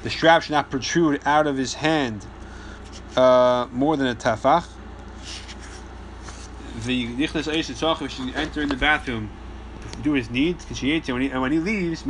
the 0.02 0.10
strap 0.10 0.42
should 0.42 0.52
not 0.52 0.70
protrude 0.70 1.20
out 1.24 1.46
of 1.46 1.56
his 1.56 1.74
hand 1.74 2.26
uh, 3.16 3.66
more 3.72 3.96
than 3.96 4.06
a 4.06 4.14
tafach. 4.14 4.68
The 6.84 7.06
Nichnas 7.06 7.50
Eish 7.50 8.10
should 8.10 8.34
enter 8.36 8.60
in 8.60 8.68
the 8.68 8.76
bathroom 8.76 9.30
do 10.02 10.12
his 10.12 10.30
needs. 10.30 10.66
And 10.70 11.08
when 11.08 11.22
he, 11.22 11.30
and 11.30 11.40
when 11.40 11.52
he 11.52 11.58
leaves, 11.58 12.04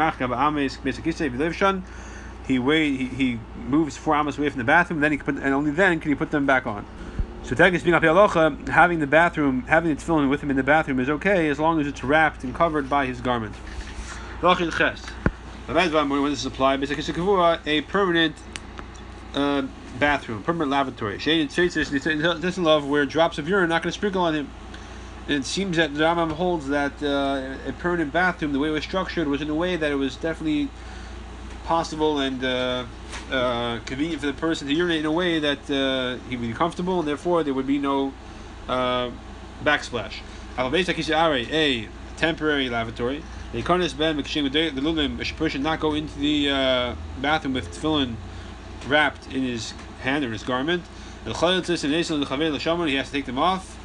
he 2.46 2.58
wait 2.58 2.96
he, 2.96 3.06
he 3.06 3.40
moves 3.56 3.96
four 3.96 4.14
amas 4.14 4.36
away 4.36 4.50
from 4.50 4.58
the 4.58 4.64
bathroom. 4.64 5.00
Then 5.00 5.12
he 5.12 5.18
can 5.18 5.24
put, 5.24 5.42
and 5.42 5.54
only 5.54 5.70
then 5.70 6.00
can 6.00 6.10
he 6.10 6.14
put 6.14 6.30
them 6.30 6.44
back 6.44 6.66
on. 6.66 6.84
So 7.44 7.54
Tegas 7.54 7.84
being 7.84 7.94
alocha, 7.94 8.68
having 8.68 9.00
the 9.00 9.06
bathroom, 9.06 9.64
having 9.64 9.94
the 9.94 10.00
tefillin 10.00 10.30
with 10.30 10.42
him 10.42 10.50
in 10.50 10.56
the 10.56 10.62
bathroom 10.62 10.98
is 10.98 11.10
okay 11.10 11.50
as 11.50 11.60
long 11.60 11.78
as 11.78 11.86
it's 11.86 12.02
wrapped 12.02 12.42
and 12.42 12.54
covered 12.54 12.88
by 12.88 13.04
his 13.04 13.20
garment. 13.20 13.54
When 14.40 14.56
this 16.30 16.40
is 16.40 16.46
applied, 16.46 16.82
a 17.66 17.80
permanent 17.82 18.36
uh, 19.34 19.62
bathroom, 19.98 20.42
permanent 20.42 20.70
lavatory. 20.70 21.18
Shane 21.18 21.46
doesn't 21.48 22.64
love 22.64 22.88
where 22.88 23.04
drops 23.04 23.36
of 23.36 23.46
urine 23.46 23.64
are 23.64 23.68
not 23.68 23.82
going 23.82 23.92
to 23.92 23.98
sprinkle 23.98 24.22
on 24.22 24.34
him. 24.34 24.50
And 25.28 25.36
it 25.36 25.44
seems 25.44 25.76
that 25.76 25.92
the 25.94 26.02
Rambam 26.02 26.32
holds 26.32 26.68
that 26.68 27.02
uh, 27.02 27.56
a 27.68 27.72
permanent 27.74 28.10
bathroom, 28.10 28.54
the 28.54 28.58
way 28.58 28.68
it 28.68 28.72
was 28.72 28.84
structured, 28.84 29.28
was 29.28 29.42
in 29.42 29.50
a 29.50 29.54
way 29.54 29.76
that 29.76 29.92
it 29.92 29.96
was 29.96 30.16
definitely 30.16 30.70
possible 31.64 32.20
and 32.20 32.44
uh, 32.44 32.84
uh, 33.30 33.80
convenient 33.80 34.20
for 34.20 34.26
the 34.26 34.34
person 34.34 34.68
to 34.68 34.74
urinate 34.74 35.00
in 35.00 35.06
a 35.06 35.12
way 35.12 35.38
that 35.40 35.70
uh, 35.70 36.16
he 36.28 36.36
would 36.36 36.46
be 36.46 36.52
comfortable, 36.54 37.00
and 37.00 37.08
therefore 37.08 37.42
there 37.42 37.54
would 37.54 37.66
be 37.66 37.78
no 37.78 38.12
uh, 38.68 39.10
backsplash. 39.62 40.20
A 40.56 41.88
temporary 42.16 42.68
lavatory. 42.68 43.22
The 43.52 43.62
person 43.62 45.50
should 45.50 45.62
not 45.62 45.80
go 45.80 45.94
into 45.94 46.18
the 46.18 46.50
uh, 46.50 46.94
bathroom 47.20 47.54
with 47.54 47.70
tefillin 47.70 48.16
wrapped 48.86 49.26
in 49.32 49.42
his 49.42 49.72
hand 50.02 50.24
or 50.24 50.30
his 50.30 50.42
garment. 50.42 50.82
He 51.24 51.30
has 51.30 51.48
to 53.06 53.12
take 53.12 53.24
them 53.26 53.38
off 53.38 53.78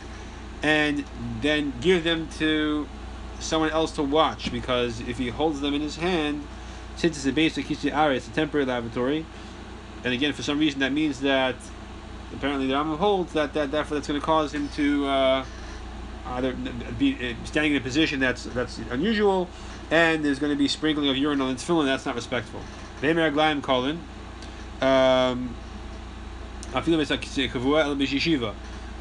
and 0.61 1.05
then 1.41 1.73
give 1.79 2.03
them 2.03 2.27
to 2.37 2.87
someone 3.39 3.69
else 3.69 3.93
to 3.93 4.03
watch 4.03 4.51
because 4.51 4.99
if 5.01 5.17
he 5.17 5.29
holds 5.29 5.61
them 5.61 5.73
in 5.73 5.81
his 5.81 5.95
hand, 5.95 6.45
since 6.99 7.15
it's 7.15 7.25
a 7.25 7.31
basic 7.31 7.65
Kishi'ara, 7.65 8.15
it's 8.15 8.27
a 8.27 8.31
temporary 8.31 8.65
lavatory, 8.65 9.25
and 10.03 10.13
again, 10.13 10.33
for 10.33 10.43
some 10.43 10.59
reason, 10.59 10.81
that 10.81 10.91
means 10.91 11.21
that 11.21 11.55
apparently 12.33 12.67
the 12.67 12.73
Rambam 12.73 12.97
holds 12.97 13.31
that, 13.33 13.53
that 13.53 13.71
therefore 13.71 13.95
that's 13.95 14.07
going 14.07 14.19
to 14.19 14.25
cause 14.25 14.53
him 14.53 14.67
to 14.69 15.07
uh, 15.07 15.45
either 16.25 16.53
be 16.97 17.15
uh, 17.15 17.45
standing 17.45 17.71
in 17.71 17.77
a 17.77 17.81
position 17.81 18.19
that's 18.19 18.43
that's 18.43 18.79
unusual, 18.91 19.47
and 19.89 20.25
there's 20.25 20.39
going 20.39 20.51
to 20.51 20.57
be 20.57 20.67
sprinkling 20.67 21.09
of 21.09 21.15
urine 21.15 21.39
on 21.39 21.53
his 21.53 21.63
tefillin. 21.63 21.85
That's 21.85 22.05
not 22.05 22.15
respectful. 22.15 22.59
Colin. 23.61 23.99
Um, 24.81 25.55
a 26.73 26.81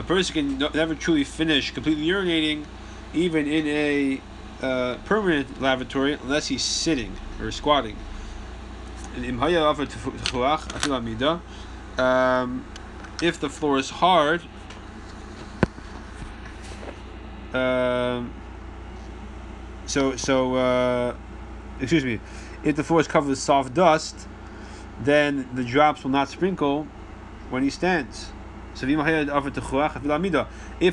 person 0.04 0.34
can 0.34 0.58
never 0.72 0.94
truly 0.94 1.24
finish 1.24 1.72
completely 1.72 2.06
urinating, 2.06 2.64
even 3.12 3.48
in 3.48 3.66
a 3.66 4.20
uh, 4.62 4.96
permanent 5.04 5.60
lavatory, 5.60 6.14
unless 6.14 6.48
he's 6.48 6.64
sitting 6.64 7.16
or 7.40 7.50
squatting. 7.50 7.96
Um, 11.96 12.64
if 13.22 13.40
the 13.40 13.48
floor 13.48 13.78
is 13.78 13.90
hard, 13.90 14.42
um, 17.52 18.32
so 19.86 20.16
so 20.16 20.54
uh, 20.54 21.16
excuse 21.80 22.04
me, 22.04 22.20
if 22.62 22.76
the 22.76 22.84
floor 22.84 23.00
is 23.00 23.08
covered 23.08 23.30
with 23.30 23.38
soft 23.38 23.74
dust, 23.74 24.28
then 25.00 25.48
the 25.54 25.64
drops 25.64 26.04
will 26.04 26.10
not 26.10 26.28
sprinkle 26.28 26.86
when 27.50 27.62
he 27.62 27.70
stands. 27.70 28.30
So 28.74 28.86
if 28.86 28.96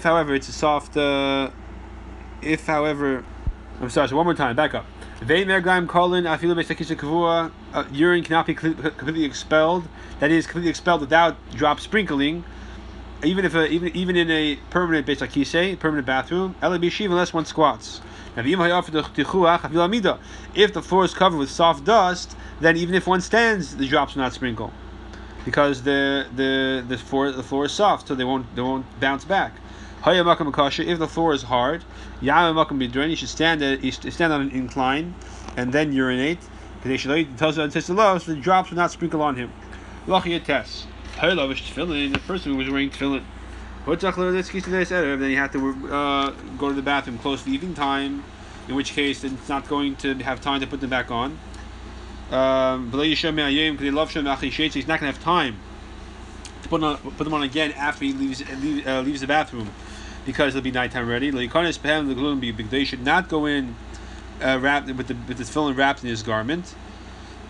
however 0.04 0.34
it's 0.34 0.50
a 0.50 0.52
soft, 0.52 0.98
uh, 0.98 1.52
if 2.42 2.66
however, 2.66 3.24
I'm 3.82 3.90
sorry. 3.90 4.08
So 4.08 4.16
one 4.16 4.26
more 4.26 4.34
time, 4.34 4.56
back 4.56 4.74
up. 4.74 4.86
Uh, 5.22 5.26
urine 7.92 8.24
cannot 8.24 8.46
be 8.46 8.54
completely 8.54 9.26
expelled. 9.26 9.88
That 10.20 10.32
is 10.32 10.46
completely 10.46 10.70
expelled 10.70 11.02
without 11.02 11.36
drop 11.52 11.80
sprinkling. 11.80 12.44
Even 13.24 13.46
if 13.46 13.56
a, 13.56 13.68
even 13.68 13.96
even 13.96 14.16
in 14.16 14.30
a 14.30 14.58
permanent 14.70 15.06
beit 15.06 15.20
permanent 15.80 16.06
bathroom, 16.06 16.56
unless 16.62 17.34
one 17.34 17.46
squats. 17.46 18.02
If 18.38 18.46
the 20.74 20.82
floor 20.82 21.06
is 21.06 21.14
covered 21.14 21.38
with 21.38 21.50
soft 21.50 21.86
dust, 21.86 22.36
then 22.60 22.76
even 22.76 22.94
if 22.94 23.08
one 23.08 23.22
stands, 23.22 23.78
the 23.78 23.88
drops 23.88 24.16
will 24.16 24.24
not 24.24 24.34
sprinkle, 24.34 24.74
because 25.46 25.84
the 25.84 26.28
the 26.36 26.84
the 26.88 26.98
floor 26.98 27.32
the 27.32 27.44
floor 27.44 27.66
is 27.66 27.72
soft, 27.72 28.10
so 28.10 28.16
they 28.16 28.26
won't 28.26 28.54
they 28.56 28.62
won't 28.62 28.86
bounce 29.00 29.24
back. 29.24 29.54
If 30.08 31.00
the 31.00 31.08
floor 31.08 31.34
is 31.34 31.42
hard, 31.42 31.84
you 32.22 33.16
should 33.16 33.30
stand 33.30 33.94
stand 33.94 34.34
on 34.34 34.42
an 34.42 34.52
incline 34.52 35.16
and 35.58 35.74
then 35.74 35.94
urinate. 35.94 36.38
So 36.84 36.90
the 36.90 38.40
drops 38.40 38.70
will 38.70 38.78
not 38.78 38.92
sprinkle 38.92 39.24
on 39.24 39.36
him. 39.36 39.52
The 40.06 40.22
person 42.28 42.52
who 42.52 42.58
was 42.58 42.70
wearing 42.70 42.92
tefillin. 42.92 43.24
Then 43.88 45.30
he 45.30 45.36
had 45.36 45.52
to 45.54 45.92
uh, 45.92 46.30
go 46.60 46.70
to 46.70 46.76
the 46.76 46.84
bathroom 46.84 47.18
close 47.18 47.42
to 47.44 47.50
evening 47.50 47.74
time, 47.74 48.24
in 48.68 48.76
which 48.76 48.92
case 48.92 49.24
it's 49.24 49.50
not 49.50 49.68
going 49.68 49.96
to 49.98 50.14
have 50.20 50.40
time 50.40 50.60
to 50.62 50.68
put 50.68 50.82
them 50.82 50.92
back 50.92 51.10
on. 51.10 51.40
Um, 52.30 52.92
he's 52.92 53.24
not 53.24 53.40
going 53.40 53.64
to 55.00 55.06
have 55.06 55.24
time 55.24 55.58
to 56.62 56.70
put, 56.70 56.84
on, 56.84 56.98
put 56.98 57.24
them 57.24 57.34
on 57.34 57.44
again 57.44 57.72
after 57.74 58.06
he 58.06 58.14
leaves 58.14 58.42
uh, 58.42 59.02
leaves 59.02 59.22
the 59.22 59.28
bathroom 59.28 59.70
because 60.26 60.56
it'll 60.56 60.64
be 60.64 60.72
nighttime 60.72 61.08
already. 61.08 61.30
They 61.30 62.84
should 62.84 63.04
not 63.04 63.30
go 63.30 63.46
in 63.46 63.76
uh, 64.42 64.60
wrapped 64.62 64.88
with 64.88 65.08
the 65.08 65.16
with 65.28 65.38
the 65.38 65.44
tefillin 65.44 65.78
wrapped 65.78 66.04
in 66.04 66.10
his 66.10 66.24
garment. 66.24 66.76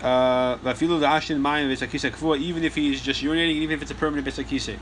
Uh, 0.02 0.58
even 0.64 2.64
if 2.64 2.74
he's 2.74 3.00
just 3.00 3.22
urinating, 3.22 3.54
even 3.54 3.74
if 3.74 3.82
it's 3.82 3.90
a 3.90 3.94
permanent 3.94 4.26
besakise. 4.26 4.76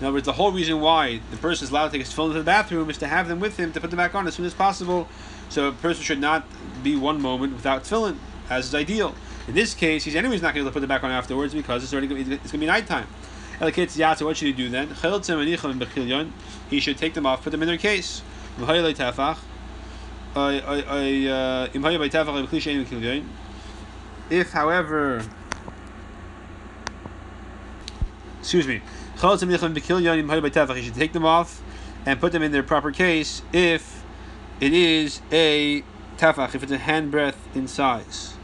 In 0.00 0.06
other 0.06 0.14
words, 0.14 0.26
the 0.26 0.32
whole 0.32 0.52
reason 0.52 0.80
why 0.80 1.20
the 1.30 1.36
person 1.36 1.64
is 1.64 1.70
allowed 1.70 1.86
to 1.86 1.92
take 1.92 2.06
his 2.06 2.14
tefillin 2.14 2.32
to 2.32 2.38
the 2.38 2.44
bathroom 2.44 2.88
is 2.88 2.98
to 2.98 3.08
have 3.08 3.28
them 3.28 3.40
with 3.40 3.56
him 3.56 3.72
to 3.72 3.80
put 3.80 3.90
them 3.90 3.96
back 3.96 4.14
on 4.14 4.26
as 4.26 4.34
soon 4.34 4.46
as 4.46 4.54
possible. 4.54 5.08
So 5.48 5.68
a 5.68 5.72
person 5.72 6.02
should 6.02 6.20
not 6.20 6.46
be 6.82 6.96
one 6.96 7.20
moment 7.20 7.54
without 7.54 7.84
tefillin, 7.84 8.16
as 8.48 8.66
is 8.66 8.74
ideal. 8.74 9.14
In 9.48 9.54
this 9.54 9.74
case, 9.74 10.04
he's 10.04 10.14
anyways 10.14 10.42
not 10.42 10.54
going 10.54 10.66
to 10.66 10.72
put 10.72 10.80
them 10.80 10.88
back 10.88 11.04
on 11.04 11.10
afterwards 11.10 11.54
because 11.54 11.82
it's 11.82 11.92
already 11.92 12.14
it's 12.14 12.28
going 12.28 12.40
to 12.40 12.58
be 12.58 12.66
nighttime. 12.66 13.06
What 13.60 14.36
should 14.36 14.46
he 14.46 14.52
do 14.52 14.68
then? 14.68 14.88
He 16.70 16.80
should 16.80 16.98
take 16.98 17.14
them 17.14 17.26
off, 17.26 17.42
put 17.42 17.50
them 17.50 17.62
in 17.62 17.68
their 17.68 17.76
case. 17.76 18.22
Uh, 20.36 21.68
if, 24.30 24.50
however, 24.52 25.24
excuse 28.38 28.66
me, 28.66 28.80
he 29.20 29.28
should 30.82 30.94
take 30.94 31.12
them 31.12 31.24
off 31.24 31.62
and 32.06 32.20
put 32.20 32.32
them 32.32 32.42
in 32.42 32.52
their 32.52 32.62
proper 32.62 32.92
case 32.92 33.42
if 33.52 34.04
it 34.60 34.72
is 34.72 35.20
a 35.32 35.82
tafach, 36.16 36.54
if 36.54 36.62
it's 36.62 36.72
a 36.72 36.78
handbreadth 36.78 37.34
in 37.54 37.66
size. 37.66 38.34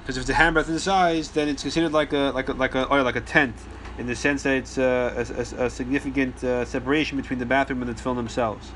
Because 0.00 0.16
if 0.16 0.22
it's 0.22 0.30
a 0.30 0.34
handbreadth 0.34 0.68
in 0.68 0.78
size, 0.78 1.30
then 1.30 1.48
it's 1.48 1.62
considered 1.62 1.92
like 1.92 2.12
a 2.12 2.32
like 2.34 2.48
a 2.48 2.52
like 2.52 2.74
a 2.74 2.84
or 2.84 3.02
like 3.02 3.16
a 3.16 3.20
tent 3.20 3.54
in 3.98 4.06
the 4.06 4.14
sense 4.14 4.42
that 4.42 4.56
it's 4.56 4.78
uh, 4.78 5.14
a, 5.16 5.62
a, 5.62 5.66
a, 5.66 5.70
significant 5.70 6.42
uh, 6.44 6.64
separation 6.64 7.16
between 7.16 7.38
the 7.38 7.46
bathroom 7.46 7.82
and 7.82 7.90
the 7.90 7.94
tefillin 7.94 8.16
themselves. 8.16 8.70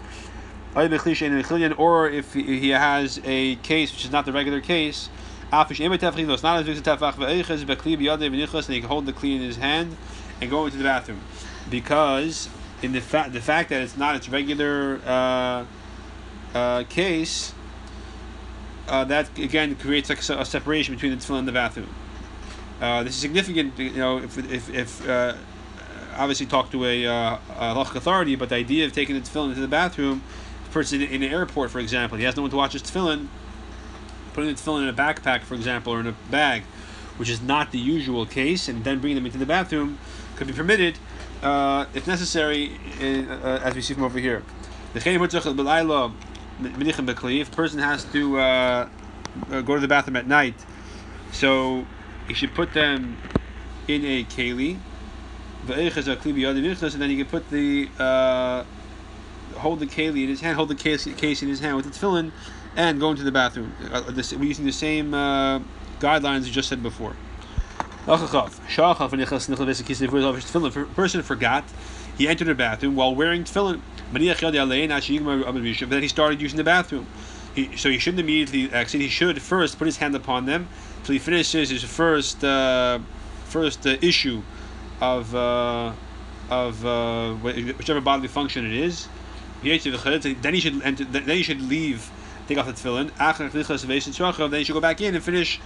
Or 0.74 2.08
if 2.08 2.32
he 2.32 2.68
has 2.70 3.20
a 3.24 3.56
case 3.56 3.92
which 3.92 4.04
is 4.04 4.12
not 4.12 4.24
the 4.24 4.32
regular 4.32 4.60
case, 4.60 5.08
it's 5.52 5.52
not 5.52 5.68
and 5.68 5.94
he 8.74 8.80
can 8.80 8.88
hold 8.88 9.06
the 9.06 9.12
kli 9.12 9.34
in 9.34 9.42
his 9.42 9.56
hand 9.56 9.96
and 10.40 10.48
go 10.48 10.64
into 10.64 10.78
the 10.78 10.84
bathroom, 10.84 11.20
because 11.68 12.48
in 12.82 12.92
the 12.92 13.00
fact 13.00 13.32
the 13.32 13.40
fact 13.40 13.68
that 13.70 13.82
it's 13.82 13.96
not 13.96 14.14
its 14.14 14.28
regular 14.28 15.00
uh, 15.04 15.64
uh, 16.54 16.84
case, 16.84 17.52
uh, 18.88 19.04
that 19.04 19.36
again 19.38 19.74
creates 19.74 20.08
like 20.08 20.20
a 20.20 20.44
separation 20.44 20.94
between 20.94 21.10
the 21.10 21.18
tefillin 21.18 21.40
and 21.40 21.48
the 21.48 21.52
bathroom. 21.52 21.88
Uh, 22.80 23.02
this 23.02 23.14
is 23.14 23.20
significant, 23.20 23.78
you 23.78 23.92
know, 23.92 24.18
if, 24.18 24.38
if, 24.38 24.74
if 24.74 25.08
uh, 25.08 25.34
obviously 26.16 26.46
talk 26.46 26.70
to 26.70 26.84
a, 26.84 27.06
uh, 27.06 27.38
authority, 27.94 28.36
but 28.36 28.48
the 28.48 28.54
idea 28.54 28.86
of 28.86 28.92
taking 28.92 29.14
the 29.14 29.20
tefillin 29.20 29.50
into 29.50 29.60
the 29.60 29.68
bathroom, 29.68 30.22
a 30.66 30.72
person 30.72 31.02
in, 31.02 31.08
in 31.08 31.22
an 31.22 31.30
airport, 31.30 31.70
for 31.70 31.78
example, 31.78 32.16
he 32.16 32.24
has 32.24 32.36
no 32.36 32.42
one 32.42 32.50
to 32.50 32.56
watch 32.56 32.72
his 32.72 32.82
tefillin, 32.82 33.28
putting 34.32 34.48
the 34.48 34.56
tefillin 34.56 34.82
in 34.82 34.88
a 34.88 34.94
backpack, 34.94 35.42
for 35.42 35.54
example, 35.54 35.92
or 35.92 36.00
in 36.00 36.06
a 36.06 36.14
bag, 36.30 36.62
which 37.16 37.28
is 37.28 37.42
not 37.42 37.70
the 37.70 37.78
usual 37.78 38.24
case, 38.24 38.68
and 38.68 38.84
then 38.84 38.98
bringing 38.98 39.16
them 39.16 39.26
into 39.26 39.38
the 39.38 39.46
bathroom 39.46 39.98
could 40.36 40.46
be 40.46 40.54
permitted 40.54 40.98
uh, 41.42 41.86
if 41.94 42.06
necessary, 42.06 42.78
in, 43.00 43.28
uh, 43.28 43.60
as 43.62 43.74
we 43.74 43.80
see 43.80 43.94
from 43.94 44.04
over 44.04 44.18
here. 44.18 44.42
If 44.94 45.06
a 45.06 45.18
person 47.56 47.78
has 47.78 48.04
to 48.04 48.38
uh, 48.38 48.88
go 49.48 49.74
to 49.74 49.80
the 49.80 49.88
bathroom 49.88 50.16
at 50.16 50.26
night, 50.26 50.54
so 51.32 51.86
you 52.30 52.34
should 52.34 52.54
put 52.54 52.72
them 52.72 53.18
in 53.88 54.04
a 54.04 54.24
keli. 54.24 54.78
And 55.68 57.02
then 57.02 57.10
you 57.10 57.16
can 57.16 57.26
put 57.26 57.50
the 57.50 57.88
uh, 57.98 58.64
hold 59.56 59.80
the 59.80 59.86
keli 59.86 60.22
in 60.22 60.28
his 60.28 60.40
hand, 60.40 60.56
hold 60.56 60.68
the 60.68 60.74
case, 60.74 61.04
case 61.16 61.42
in 61.42 61.48
his 61.48 61.60
hand 61.60 61.76
with 61.76 61.84
the 61.86 61.90
tefillin, 61.90 62.30
and 62.76 62.98
go 63.00 63.10
into 63.10 63.24
the 63.24 63.32
bathroom. 63.32 63.74
Uh, 63.92 64.10
this, 64.12 64.32
we're 64.32 64.44
using 64.44 64.64
the 64.64 64.72
same 64.72 65.12
uh, 65.12 65.58
guidelines 65.98 66.46
you 66.46 66.52
just 66.52 66.68
said 66.68 66.82
before. 66.82 67.16
A 68.06 68.16
person 70.94 71.22
forgot, 71.22 71.64
he 72.16 72.28
entered 72.28 72.46
the 72.46 72.54
bathroom 72.54 72.96
while 72.96 73.14
wearing 73.14 73.44
tefillin. 73.44 73.82
But 74.12 74.20
then 75.90 76.02
he 76.02 76.08
started 76.08 76.40
using 76.40 76.56
the 76.56 76.64
bathroom. 76.64 77.06
He, 77.54 77.76
so 77.76 77.90
he 77.90 77.98
shouldn't 77.98 78.20
immediately 78.20 78.72
exit. 78.72 79.00
He 79.00 79.08
should 79.08 79.42
first 79.42 79.78
put 79.78 79.86
his 79.86 79.98
hand 79.98 80.14
upon 80.14 80.46
them 80.46 80.68
till 81.10 81.14
he 81.14 81.18
finishes 81.18 81.70
his 81.70 81.82
first 81.82 82.44
uh, 82.44 83.00
first 83.46 83.84
uh, 83.84 83.96
issue 84.00 84.42
of 85.00 85.34
uh, 85.34 85.92
of 86.48 86.86
uh, 86.86 87.34
whichever 87.34 88.00
bodily 88.00 88.28
function 88.28 88.64
it 88.64 88.72
is. 88.72 89.08
Then 89.62 89.72
he 89.72 90.60
should 90.60 90.82
enter, 90.82 91.04
then 91.04 91.24
he 91.28 91.42
should 91.42 91.60
leave, 91.60 92.10
take 92.46 92.58
off 92.58 92.66
the 92.66 92.72
tefillin. 92.72 93.10
Then 94.50 94.58
he 94.58 94.64
should 94.64 94.72
go 94.72 94.80
back 94.80 95.00
in 95.00 95.14
and 95.16 95.24
finish 95.24 95.58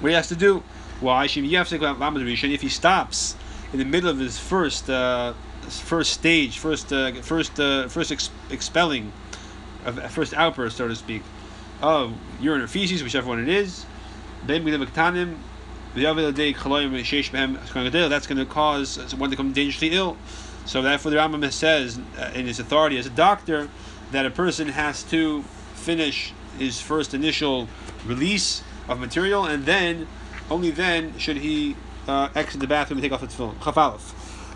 what 0.00 0.10
he 0.10 0.14
has 0.14 0.28
to 0.28 0.36
do. 0.36 0.62
Why? 1.00 1.24
If 1.24 2.60
he 2.62 2.68
stops 2.68 3.36
in 3.72 3.78
the 3.80 3.84
middle 3.84 4.10
of 4.10 4.18
his 4.18 4.38
first 4.38 4.88
uh, 4.88 5.32
first 5.62 6.12
stage, 6.12 6.58
first 6.58 6.92
uh, 6.92 7.12
first 7.14 7.56
first 7.56 8.12
ex- 8.12 8.30
expelling, 8.48 9.12
of 9.84 10.00
first 10.12 10.34
outburst, 10.34 10.76
so 10.76 10.86
to 10.86 10.94
speak, 10.94 11.22
of 11.82 12.14
urine 12.40 12.60
or 12.60 12.68
feces, 12.68 13.02
whichever 13.02 13.28
one 13.28 13.40
it 13.40 13.48
is, 13.48 13.86
that's 18.08 18.26
going 18.26 18.38
to 18.38 18.46
cause 18.46 19.14
one 19.14 19.30
to 19.30 19.36
become 19.36 19.52
dangerously 19.52 19.90
ill. 19.90 20.16
So 20.66 20.82
therefore, 20.82 21.10
the 21.10 21.18
Rambam 21.18 21.52
says 21.52 21.98
uh, 22.18 22.30
in 22.34 22.46
his 22.46 22.58
authority 22.58 22.98
as 22.98 23.06
a 23.06 23.10
doctor 23.10 23.68
that 24.12 24.26
a 24.26 24.30
person 24.30 24.68
has 24.68 25.02
to 25.04 25.42
finish 25.74 26.32
his 26.58 26.80
first 26.80 27.14
initial 27.14 27.68
release 28.06 28.62
of 28.88 29.00
material, 29.00 29.44
and 29.44 29.66
then 29.66 30.06
only 30.50 30.70
then 30.70 31.18
should 31.18 31.38
he 31.38 31.76
uh, 32.06 32.28
exit 32.34 32.60
the 32.60 32.66
bathroom 32.66 32.98
and 32.98 33.02
take 33.02 33.12
off 33.12 33.20
the 33.20 33.26
tefillin. 33.26 33.56
Chafalef. 33.56 34.12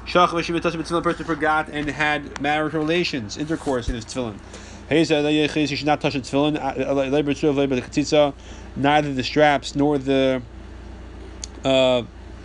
Shach 0.06 0.98
a 0.98 1.02
person 1.02 1.26
forgot 1.26 1.68
and 1.68 1.90
had 1.90 2.40
marital 2.40 2.80
relations, 2.80 3.36
intercourse 3.36 3.88
in 3.88 3.94
his 3.94 4.06
tefillin. 4.06 4.38
He 4.88 5.04
should 5.04 5.86
not 5.86 6.00
touch 6.00 6.14
the 6.14 6.20
tefillin. 6.20 7.10
labor 7.10 7.34
tzuv, 7.34 7.56
labor 7.56 7.76
the 7.76 8.16
Uh, 8.16 8.32
Neither 8.76 9.12
the 9.12 9.24
straps 9.24 9.74
nor 9.74 9.98
the 9.98 10.40
uh, 11.64 12.02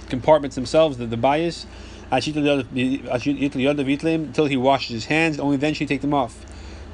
compartments 0.09 0.55
themselves, 0.55 0.97
the, 0.97 1.05
the 1.05 1.17
bias, 1.17 1.67
until 2.11 2.65
he 4.45 4.57
washes 4.57 4.89
his 4.89 5.05
hands. 5.05 5.39
Only 5.39 5.57
then 5.57 5.73
should 5.73 5.81
he 5.81 5.95
take 5.95 6.01
them 6.01 6.13
off. 6.13 6.45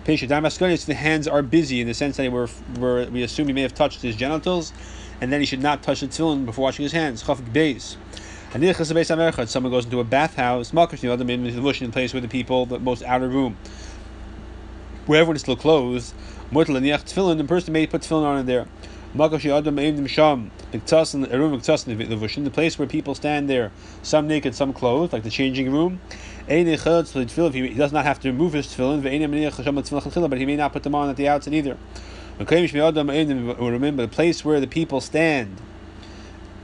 The 0.06 0.96
hands 0.96 1.28
are 1.28 1.42
busy 1.42 1.82
in 1.82 1.88
the 1.88 1.94
sense 1.94 2.18
that 2.18 2.32
were, 2.32 2.50
were 2.78 3.08
we 3.10 3.24
assume 3.24 3.48
he 3.48 3.54
may 3.54 3.62
have 3.62 3.74
touched 3.74 4.02
his 4.02 4.16
genitals, 4.16 4.74
and 5.22 5.32
then 5.32 5.40
he 5.40 5.46
should 5.46 5.62
not 5.62 5.84
touch 5.84 6.02
the 6.02 6.08
tefillin 6.08 6.46
before 6.46 6.64
washing 6.64 6.84
his 6.84 6.92
hands. 6.92 7.24
Someone 7.24 7.46
goes 9.72 9.86
into 9.86 10.00
a 10.00 10.04
bathhouse, 10.04 10.72
in 10.72 11.90
a 11.90 11.92
place 11.92 12.14
where 12.14 12.22
the 12.22 12.28
people, 12.28 12.66
the 12.66 12.80
most 12.80 13.04
outer 13.04 13.28
room, 13.28 13.58
where 15.06 15.20
everyone 15.20 15.36
is 15.36 15.42
still 15.42 15.56
clothed, 15.56 16.14
the 16.52 17.46
person 17.48 17.74
may 17.74 17.88
put 17.88 18.02
tefillin 18.02 18.24
on 18.24 18.40
in 18.40 18.46
there. 18.46 18.66
The 19.12 19.30
place 22.54 22.78
where 22.78 22.88
people 22.88 23.16
stand 23.16 23.50
there, 23.50 23.72
some 24.04 24.28
naked, 24.28 24.54
some 24.54 24.72
clothed, 24.72 25.14
like 25.14 25.24
the 25.24 25.32
changing 25.32 25.72
room. 25.72 26.00
He 26.48 26.64
does 26.64 27.92
not 27.92 28.06
have 28.06 28.20
to 28.20 28.30
remove 28.30 28.54
his 28.54 28.68
tefillin, 28.68 29.02
but 30.30 30.38
he 30.38 30.46
may 30.46 30.56
not 30.56 30.74
put 30.74 30.84
them 30.84 30.94
on 30.94 31.10
at 31.10 31.16
the 31.16 31.28
outside 31.28 31.56
either. 31.56 31.78
Remember 32.38 34.02
the 34.04 34.08
place 34.12 34.46
where 34.46 34.60
the 34.60 34.68
people 34.68 35.02
stand. 35.02 35.60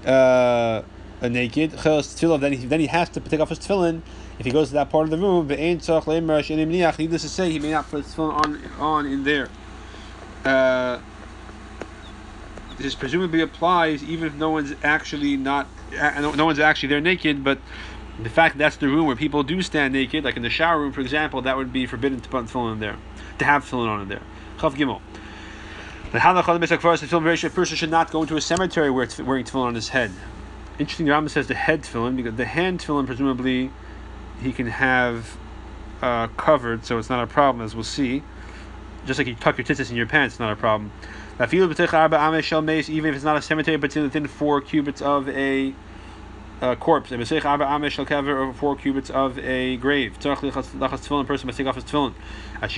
Uh, 0.06 0.84
naked, 1.30 1.72
then 1.72 2.54
he, 2.54 2.66
then 2.66 2.80
he 2.80 2.88
has 2.88 3.10
to 3.10 3.20
take 3.20 3.40
off 3.40 3.50
his 3.50 3.60
tefillin 3.60 4.02
if 4.40 4.46
he 4.46 4.52
goes 4.52 4.70
to 4.70 4.74
that 4.76 4.90
part 4.90 5.06
of 5.06 5.12
the 5.12 5.18
room. 5.18 5.48
Needless 5.48 7.22
to 7.22 7.30
say, 7.30 7.52
he 7.52 7.60
may 7.60 7.72
not 7.72 7.90
put 7.90 8.04
his 8.04 8.14
tefillin 8.14 8.34
on, 8.34 8.66
on 8.80 9.06
in 9.06 9.24
there. 9.24 9.50
Uh, 10.44 11.00
this 12.78 12.94
presumably 12.96 13.42
applies 13.42 14.04
even 14.04 14.28
if 14.28 14.36
no 14.36 14.50
one's 14.50 14.74
actually 14.84 15.38
not, 15.38 15.68
uh, 16.00 16.20
no 16.36 16.46
one's 16.46 16.60
actually 16.60 16.90
there 16.90 17.02
naked, 17.02 17.44
but 17.44 17.60
the 18.22 18.30
fact 18.30 18.56
that 18.56 18.60
that's 18.60 18.78
the 18.78 18.88
room 18.88 19.08
where 19.08 19.16
people 19.16 19.44
do 19.44 19.62
stand 19.62 19.94
naked, 19.94 20.24
like 20.24 20.38
in 20.38 20.44
the 20.44 20.50
shower 20.50 20.80
room, 20.80 20.92
for 20.92 21.02
example, 21.02 21.42
that 21.42 21.58
would 21.58 21.74
be 21.74 21.86
forbidden 21.86 22.20
to 22.20 22.30
put 22.30 22.46
tefillin 22.46 22.74
in 22.74 22.80
there, 22.80 22.98
to 23.40 23.46
have 23.46 23.64
tefillin 23.66 23.88
on 23.88 24.02
in 24.02 24.10
there. 24.10 24.22
Chav 24.58 24.76
Gimel. 24.76 25.02
The 26.12 26.20
halachah 26.20 27.44
a 27.44 27.50
person 27.50 27.78
should 27.78 27.92
not 27.92 28.12
go 28.12 28.22
into 28.22 28.38
a 28.38 28.42
cemetery 28.42 28.90
where 28.90 29.04
it's 29.04 29.20
wearing 29.20 29.44
tefillin 29.44 29.66
on 29.66 29.76
his 29.76 29.90
head. 29.90 30.12
Interesting, 30.78 31.06
the 31.06 31.14
Rambam 31.14 31.30
says 31.30 31.48
the 31.48 31.56
head 31.56 31.84
tefillin 31.84 32.18
because 32.18 32.36
the 32.36 32.46
hand 32.46 32.82
tefillin 32.82 33.06
presumably 33.06 33.72
he 34.42 34.52
can 34.52 34.68
have 34.68 35.38
uh, 36.02 36.28
covered, 36.28 36.86
so 36.86 36.98
it's 36.98 37.10
not 37.10 37.24
a 37.24 37.28
problem, 37.28 37.64
as 37.64 37.74
we'll 37.74 37.86
see. 37.86 38.24
Just 39.06 39.18
like 39.20 39.28
you 39.28 39.36
tuck 39.36 39.58
your 39.58 39.66
tzitzis 39.66 39.90
in 39.90 39.96
your 39.96 40.08
pants, 40.08 40.36
it's 40.36 40.40
not 40.40 40.52
a 40.52 40.56
problem. 40.56 40.92
Even 41.40 41.72
if 41.72 41.80
it's 41.80 43.24
not 43.24 43.38
a 43.38 43.42
cemetery, 43.42 43.78
but 43.78 43.96
within 43.96 44.28
four 44.28 44.60
cubits 44.62 45.02
of 45.02 45.30
a 45.30 45.74
uh, 46.62 46.76
corpse, 46.76 47.12
or 47.12 48.54
four 48.54 48.76
cubits 48.76 49.10
of 49.10 49.40
a 49.40 49.78
grave. 49.78 50.20
Person 50.20 51.48
must 51.48 51.58
take 51.58 51.68
off 51.68 51.76
his 51.76 51.84
tefillin. 51.86 52.14
As 52.62 52.78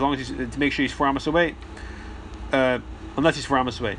long 0.00 0.14
as 0.14 0.28
he's 0.28 0.28
to 0.28 0.58
make 0.58 0.72
sure 0.72 0.82
he's 0.84 0.92
four 0.92 1.06
amas 1.06 1.26
away, 1.26 1.54
uh, 2.52 2.78
unless 3.16 3.36
he's 3.36 3.46
four 3.46 3.58
amas 3.58 3.80
away. 3.80 3.96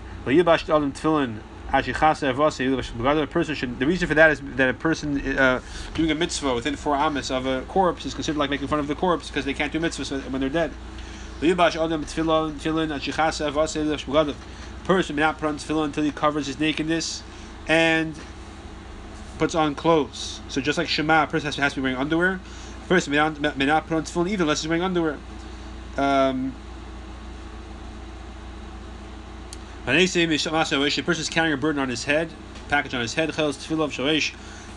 A 3.23 3.27
person 3.27 3.55
should. 3.55 3.79
The 3.79 3.85
reason 3.85 4.07
for 4.07 4.15
that 4.15 4.31
is 4.31 4.41
that 4.55 4.69
a 4.69 4.73
person 4.73 5.37
uh, 5.37 5.61
doing 5.93 6.09
a 6.11 6.15
mitzvah 6.15 6.53
within 6.53 6.75
four 6.75 6.95
amas 6.95 7.29
of 7.29 7.45
a 7.45 7.61
corpse 7.63 8.05
is 8.05 8.13
considered 8.13 8.39
like 8.39 8.49
making 8.49 8.67
fun 8.67 8.79
of 8.79 8.87
the 8.87 8.95
corpse 8.95 9.29
because 9.29 9.45
they 9.45 9.53
can't 9.53 9.71
do 9.71 9.79
mitzvahs 9.79 10.29
when 10.31 10.41
they're 10.41 10.49
dead. 10.49 10.71
Person 14.83 15.15
may 15.15 15.21
not 15.21 15.37
put 15.37 15.47
on 15.47 15.57
tefillin 15.57 15.85
until 15.85 16.03
he 16.03 16.11
covers 16.11 16.47
his 16.47 16.59
nakedness 16.59 17.23
and 17.67 18.15
puts 19.37 19.55
on 19.55 19.75
clothes. 19.75 20.41
So 20.49 20.59
just 20.61 20.77
like 20.77 20.87
Shema, 20.87 21.23
a 21.23 21.27
person 21.27 21.45
has 21.45 21.55
to, 21.55 21.61
has 21.61 21.73
to 21.73 21.79
be 21.79 21.83
wearing 21.83 21.97
underwear. 21.97 22.39
A 22.83 22.87
person 22.87 23.11
may 23.11 23.17
not, 23.17 23.57
may 23.57 23.65
not 23.65 23.87
put 23.87 23.95
on 23.95 24.03
tefillin 24.03 24.29
either 24.29 24.43
unless 24.43 24.61
he's 24.61 24.67
wearing 24.67 24.83
underwear. 24.83 25.17
Um, 25.97 26.55
a 29.89 31.03
person 31.03 31.21
is 31.21 31.29
carrying 31.29 31.53
a 31.53 31.57
burden 31.57 31.81
on 31.81 31.89
his 31.89 32.03
head, 32.05 32.29
package 32.67 32.93
on 32.93 33.01
his 33.01 33.15
head, 33.15 33.33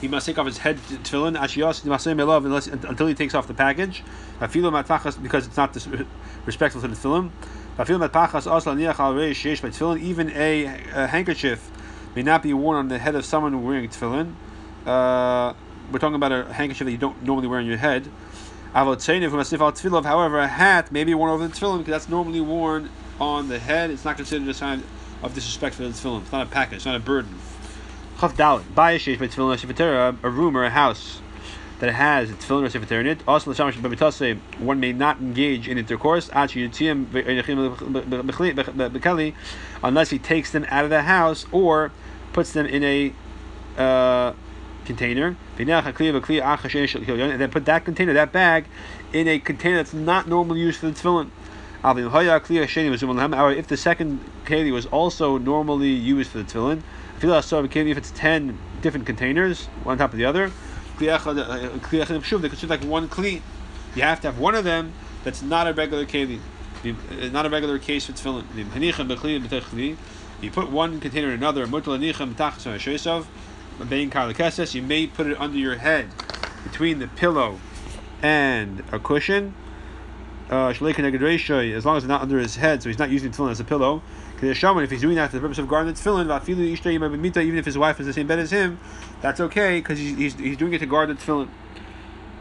he 0.02 0.08
must 0.08 0.26
take 0.26 0.38
off 0.38 0.46
his 0.46 0.58
head 0.58 0.78
tefillin 0.78 2.44
unless 2.44 2.66
until 2.66 3.06
he 3.06 3.14
takes 3.14 3.34
off 3.34 3.46
the 3.46 3.54
package. 3.54 4.02
Because 4.40 5.46
it's 5.46 5.56
not 5.56 5.76
respectful 6.44 6.80
to 6.80 6.88
the 6.88 6.96
tefillin. 6.96 7.30
Even 10.00 10.30
a, 10.34 10.64
a 10.64 11.06
handkerchief 11.06 11.70
may 12.16 12.22
not 12.22 12.42
be 12.42 12.52
worn 12.52 12.76
on 12.78 12.88
the 12.88 12.98
head 12.98 13.14
of 13.14 13.24
someone 13.24 13.62
wearing 13.64 13.88
tefillin. 13.88 14.34
Uh, 14.84 15.54
we're 15.92 15.98
talking 15.98 16.16
about 16.16 16.32
a 16.32 16.52
handkerchief 16.52 16.84
that 16.86 16.90
you 16.90 16.98
don't 16.98 17.22
normally 17.22 17.46
wear 17.46 17.60
on 17.60 17.66
your 17.66 17.76
head. 17.76 18.08
However, 18.74 20.38
a 20.38 20.48
hat 20.48 20.90
may 20.90 21.04
be 21.04 21.14
worn 21.14 21.30
over 21.30 21.46
the 21.46 21.54
tefillin 21.54 21.78
because 21.78 21.92
that's 21.92 22.08
normally 22.08 22.40
worn 22.40 22.90
on 23.20 23.48
the 23.48 23.58
head. 23.58 23.90
It's 23.90 24.04
not 24.04 24.16
considered 24.16 24.48
a 24.48 24.54
sign 24.54 24.82
of 25.22 25.34
disrespect 25.34 25.76
for 25.76 25.82
the 25.82 25.90
tefillin. 25.90 26.22
It's 26.22 26.32
not 26.32 26.46
a 26.46 26.50
package. 26.50 26.76
It's 26.76 26.86
not 26.86 26.96
a 26.96 27.00
burden. 27.00 27.38
Chaf 28.20 28.36
Dalit. 28.36 28.62
Bayashish 28.74 29.18
by 29.18 29.28
tefillin 29.28 30.18
a 30.22 30.30
room 30.30 30.56
or 30.56 30.64
a 30.64 30.70
house 30.70 31.20
that 31.82 31.92
has 31.92 32.30
a 32.30 32.34
tefillin 32.34 32.64
or 32.64 32.70
sefer 32.70 33.00
in 33.00 33.06
it. 33.08 33.20
Also, 33.26 33.50
l'shamash 33.50 33.72
b'mitase, 33.72 34.38
one 34.60 34.78
may 34.78 34.92
not 34.92 35.18
engage 35.18 35.66
in 35.66 35.78
intercourse 35.78 36.30
unless 36.32 36.52
he 40.10 40.18
takes 40.18 40.52
them 40.52 40.64
out 40.68 40.84
of 40.84 40.90
the 40.90 41.02
house 41.02 41.44
or 41.50 41.90
puts 42.32 42.52
them 42.52 42.66
in 42.66 42.84
a 42.84 43.12
uh, 43.76 44.32
container, 44.84 45.36
and 45.58 45.68
then 45.68 45.82
put 47.50 47.64
that 47.64 47.84
container, 47.84 48.12
that 48.12 48.32
bag, 48.32 48.66
in 49.12 49.26
a 49.26 49.40
container 49.40 49.76
that's 49.76 49.92
not 49.92 50.28
normally 50.28 50.60
used 50.60 50.78
for 50.78 50.86
the 50.86 50.92
tefillin. 50.92 51.30
If 51.84 53.66
the 53.66 53.76
second 53.76 54.20
keli 54.44 54.72
was 54.72 54.86
also 54.86 55.38
normally 55.38 55.88
used 55.88 56.30
for 56.30 56.38
the 56.38 56.44
tefillin, 56.44 56.80
if 57.90 57.98
it's 57.98 58.12
ten 58.12 58.56
different 58.80 59.04
containers, 59.04 59.66
one 59.82 59.94
on 59.94 59.98
top 59.98 60.12
of 60.12 60.18
the 60.18 60.24
other, 60.24 60.46
uh, 60.46 60.50
they 61.00 61.08
consider 62.48 62.68
like 62.68 62.84
one 62.84 63.08
kli. 63.08 63.42
You 63.96 64.02
have 64.02 64.20
to 64.20 64.28
have 64.28 64.38
one 64.38 64.54
of 64.54 64.62
them 64.62 64.92
that's 65.24 65.42
not 65.42 65.66
a 65.66 65.72
regular 65.72 66.06
keli, 66.06 66.38
uh, 66.84 66.92
not 67.30 67.46
a 67.46 67.50
regular 67.50 67.80
case 67.80 68.06
for 68.06 68.12
tefillin. 68.12 68.44
You 70.40 70.52
put 70.52 70.70
one 70.70 71.00
container 71.00 71.26
in 71.28 71.34
another. 71.34 71.66
You 71.66 71.72
may 74.82 75.06
put 75.08 75.26
it 75.26 75.40
under 75.40 75.58
your 75.58 75.76
head, 75.76 76.08
between 76.62 77.00
the 77.00 77.08
pillow 77.08 77.58
and 78.22 78.84
a 78.92 79.00
cushion. 79.00 79.54
Uh, 80.52 80.68
as 80.68 80.80
long 81.86 81.96
as 81.96 82.04
it's 82.04 82.08
not 82.08 82.20
under 82.20 82.38
his 82.38 82.56
head, 82.56 82.82
so 82.82 82.90
he's 82.90 82.98
not 82.98 83.08
using 83.10 83.32
tefillin 83.32 83.52
as 83.52 83.60
a 83.60 83.64
pillow. 83.64 84.02
If 84.42 84.90
he's 84.90 85.00
doing 85.00 85.14
that 85.14 85.30
for 85.30 85.36
the 85.36 85.40
purpose 85.40 85.58
of 85.58 85.66
guarding 85.66 85.94
tefillin, 85.94 86.48
even 86.48 87.58
if 87.58 87.64
his 87.64 87.78
wife 87.78 87.98
is 88.00 88.06
the 88.06 88.12
same 88.12 88.26
bed 88.26 88.38
as 88.38 88.50
him, 88.50 88.78
that's 89.22 89.40
okay 89.40 89.78
because 89.78 89.98
he's, 89.98 90.18
he's, 90.18 90.34
he's 90.34 90.56
doing 90.58 90.74
it 90.74 90.80
to 90.80 90.86
guard 90.86 91.08
the 91.08 91.14
tefillin. 91.14 91.48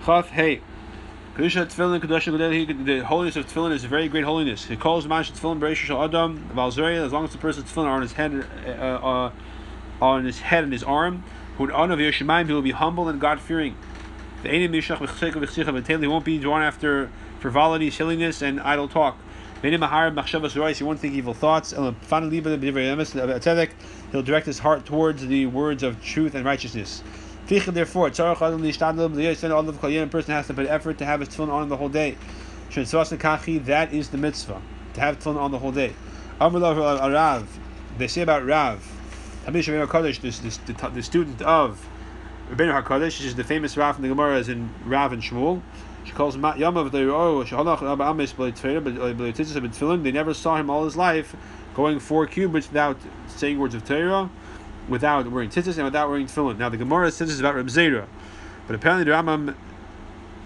Chaf, 0.06 0.30
hey. 0.30 0.60
The 1.38 1.44
holiness 3.08 3.36
of 3.38 3.46
tefillin 3.48 3.72
is 3.72 3.86
a 3.86 3.88
very 3.88 4.10
great 4.10 4.26
holiness. 4.26 4.66
He 4.66 4.76
calls 4.76 5.08
mash 5.08 5.32
tefillin 5.32 5.64
adam 6.04 6.50
as 6.58 7.14
long 7.14 7.24
as 7.24 7.32
the 7.32 7.38
person's 7.38 7.72
tefillin 7.72 7.86
are 7.86 7.96
on 7.96 8.02
his 8.02 8.12
head, 8.12 8.46
uh, 8.66 8.70
uh, 8.72 9.32
on 10.02 10.26
his 10.26 10.40
head 10.40 10.66
and 10.66 10.74
his 10.74 10.84
arm. 10.84 11.24
Who 11.58 11.72
honor 11.72 11.96
he 11.96 12.54
will 12.54 12.62
be 12.62 12.72
humble 12.72 13.08
and 13.08 13.22
God 13.22 13.40
fearing. 13.40 13.78
The 14.44 14.50
he 14.50 16.08
won't 16.08 16.26
be 16.26 16.40
drawn 16.40 16.64
after 16.64 17.12
frivolity, 17.40 17.92
silliness, 17.92 18.42
and 18.42 18.60
idle 18.62 18.88
talk. 18.88 19.20
He 19.62 19.78
won't 19.78 21.00
think 21.00 21.14
evil 21.14 21.36
thoughts. 21.36 21.72
He'll 21.72 21.94
direct 24.24 24.46
his 24.48 24.60
heart 24.60 24.86
towards 24.86 25.28
the 25.28 25.46
words 25.46 25.84
of 25.84 26.04
truth 26.04 26.34
and 26.34 26.44
righteousness. 26.44 27.04
Therefore, 27.48 28.08
a 28.08 28.12
person 28.12 30.34
has 30.34 30.48
to 30.48 30.54
put 30.54 30.68
effort 30.68 30.98
to 30.98 31.06
have 31.06 31.20
his 31.20 31.30
tefillin 31.30 31.50
on 31.50 31.70
the 31.70 31.78
whole 31.78 31.90
day. 31.90 32.18
That 32.74 33.90
is 33.94 34.10
the 34.10 34.18
mitzvah, 34.18 34.60
to 34.94 35.02
have 35.02 35.20
tefillin 35.20 35.38
on 35.38 35.52
the 35.52 35.60
whole 35.60 35.72
day. 35.72 35.94
They 37.98 38.08
say 38.08 38.22
about 38.22 38.46
Rav, 38.46 38.92
the, 39.46 40.90
the 40.94 41.04
student 41.04 41.42
of 41.44 41.88
Rabbeinu 42.52 42.84
Hakadosh, 42.84 43.24
is 43.24 43.36
the 43.36 43.46
famous 43.46 43.78
Rav 43.78 43.96
in 43.96 44.02
the 44.02 44.10
Gemara, 44.10 44.38
is 44.38 44.50
in 44.50 44.70
Rav 44.84 45.14
and 45.14 45.24
Shmuel. 45.24 45.62
She 46.04 46.12
calls 46.12 46.36
him 46.36 46.42
Yamav 46.42 46.92
the 46.92 47.10
Oh 47.10 47.46
Shahalach 47.46 47.80
Rabbi 47.80 48.04
Amish 48.04 48.36
B'Tefillah 48.36 49.62
been 49.62 49.72
filling. 49.72 50.04
They 50.04 50.12
never 50.12 50.34
saw 50.34 50.58
him 50.58 50.70
all 50.70 50.84
his 50.84 50.98
life 50.98 51.34
going 51.76 52.02
four 52.02 52.28
cubits 52.28 52.68
without 52.68 52.98
saying 53.28 53.58
words 53.58 53.74
of 53.74 53.86
Torah, 53.86 54.30
without 54.90 55.32
wearing 55.32 55.50
tzitzis, 55.50 55.78
and 55.78 55.86
without 55.86 56.10
wearing 56.10 56.26
tefillin. 56.26 56.58
Now 56.58 56.68
the 56.68 56.76
Gemara 56.76 57.10
says 57.12 57.30
this 57.30 57.40
about 57.40 57.56
Reb 57.56 57.68
Zera, 57.68 58.06
but 58.68 58.76
apparently 58.76 59.06
the 59.06 59.12
Rambam 59.12 59.56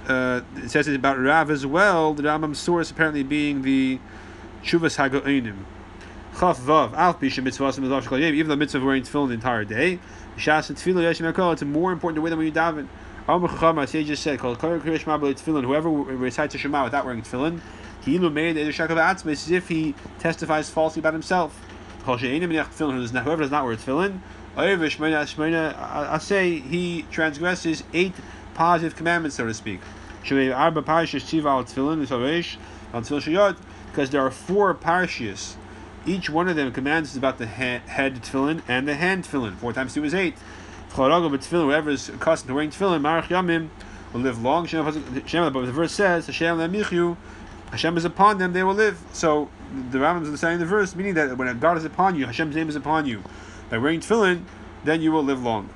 uh, 0.08 0.42
says 0.68 0.88
it 0.88 0.94
about 0.94 1.18
Rav 1.18 1.50
as 1.50 1.66
well. 1.66 2.14
The 2.14 2.22
Rambam's 2.22 2.60
source 2.60 2.92
apparently 2.92 3.24
being 3.24 3.64
the 3.64 3.98
Shuvas 4.64 4.98
Hagoinim. 4.98 5.58
Chaf 6.38 6.60
Vav 6.60 6.94
Alf 6.94 7.24
Even 7.24 7.46
though 8.50 8.58
mitzvah 8.58 8.84
wearing 8.84 9.04
tefillin 9.04 9.30
the 9.30 9.36
entire 9.36 9.64
day, 9.64 10.00
Shas 10.36 10.68
and 10.68 10.78
tefillah 10.78 11.54
It's 11.54 11.64
more 11.64 11.94
important 11.94 12.18
to 12.18 12.22
wear 12.22 12.30
them 12.30 12.40
when 12.40 12.48
you 12.48 12.54
daven. 12.54 12.90
Amr 13.26 13.48
Chacham, 13.48 13.80
I 13.80 13.86
just 13.86 14.22
said, 14.22 14.40
called 14.40 14.62
Whoever 14.62 15.90
recites 15.90 16.56
a 16.56 16.58
Shema 16.58 16.84
without 16.84 17.06
wearing 17.06 17.22
tefillin, 17.22 17.62
he 18.04 18.20
made 18.20 18.58
a 18.58 18.68
shakav 18.74 18.98
atzma 18.98 19.32
as 19.32 19.50
if 19.50 19.70
he 19.70 19.96
testifies 20.20 20.70
falsely 20.70 21.00
about 21.00 21.14
himself. 21.14 21.58
Whoever 22.04 22.22
does 22.22 23.14
not 23.14 23.66
wear 23.66 23.78
tefillin, 23.78 24.20
I 24.58 26.18
say 26.18 26.60
he 26.60 27.06
transgresses 27.12 27.84
eight 27.94 28.14
positive 28.54 28.98
commandments, 28.98 29.38
so 29.38 29.48
to 29.48 29.54
speak. 29.54 29.80
Because 30.22 30.50
there 34.10 34.22
are 34.22 34.32
four 34.32 34.76
parashas. 34.76 35.56
Each 36.06 36.30
one 36.30 36.48
of 36.48 36.56
them 36.56 36.72
commands 36.72 37.12
is 37.12 37.18
about 37.18 37.40
the 37.40 37.48
head 37.48 37.82
tefillin 37.88 38.62
and 38.68 38.88
the 38.88 38.94
hand 38.96 39.24
tefillin. 39.24 39.56
Four 39.56 39.74
times 39.74 39.94
two 39.96 40.04
is 40.04 40.14
eight. 40.14 40.36
Whoever 40.92 41.90
is 41.90 42.10
accustomed 42.10 42.50
to 42.50 42.54
wearing 42.54 42.70
tefillin, 42.70 43.02
Ma'arich 43.02 43.28
Yamim, 43.28 43.70
will 44.14 44.22
live 44.22 44.42
long. 44.42 44.68
But 44.68 45.66
the 45.66 45.72
verse 45.72 45.92
says, 45.92 46.28
Hashem 46.28 47.18
Hashem 47.72 47.98
is 47.98 48.06
upon 48.06 48.38
them, 48.38 48.54
they 48.54 48.64
will 48.64 48.76
live. 48.76 49.04
So 49.12 49.50
the 49.90 49.98
Rambam 49.98 50.32
is 50.32 50.40
saying 50.40 50.60
the 50.60 50.66
verse, 50.66 50.96
meaning 50.96 51.16
that 51.16 51.36
when 51.38 51.60
God 51.60 51.76
is 51.78 51.84
upon 51.84 52.16
you, 52.16 52.28
Hashem's 52.28 52.56
name 52.56 52.70
is 52.70 52.76
upon 52.76 53.08
you. 53.08 53.24
By 53.70 53.80
wearing 53.80 54.00
tefillin, 54.00 54.44
then 54.84 55.02
you 55.02 55.12
will 55.12 55.24
live 55.24 55.42
long. 55.44 55.70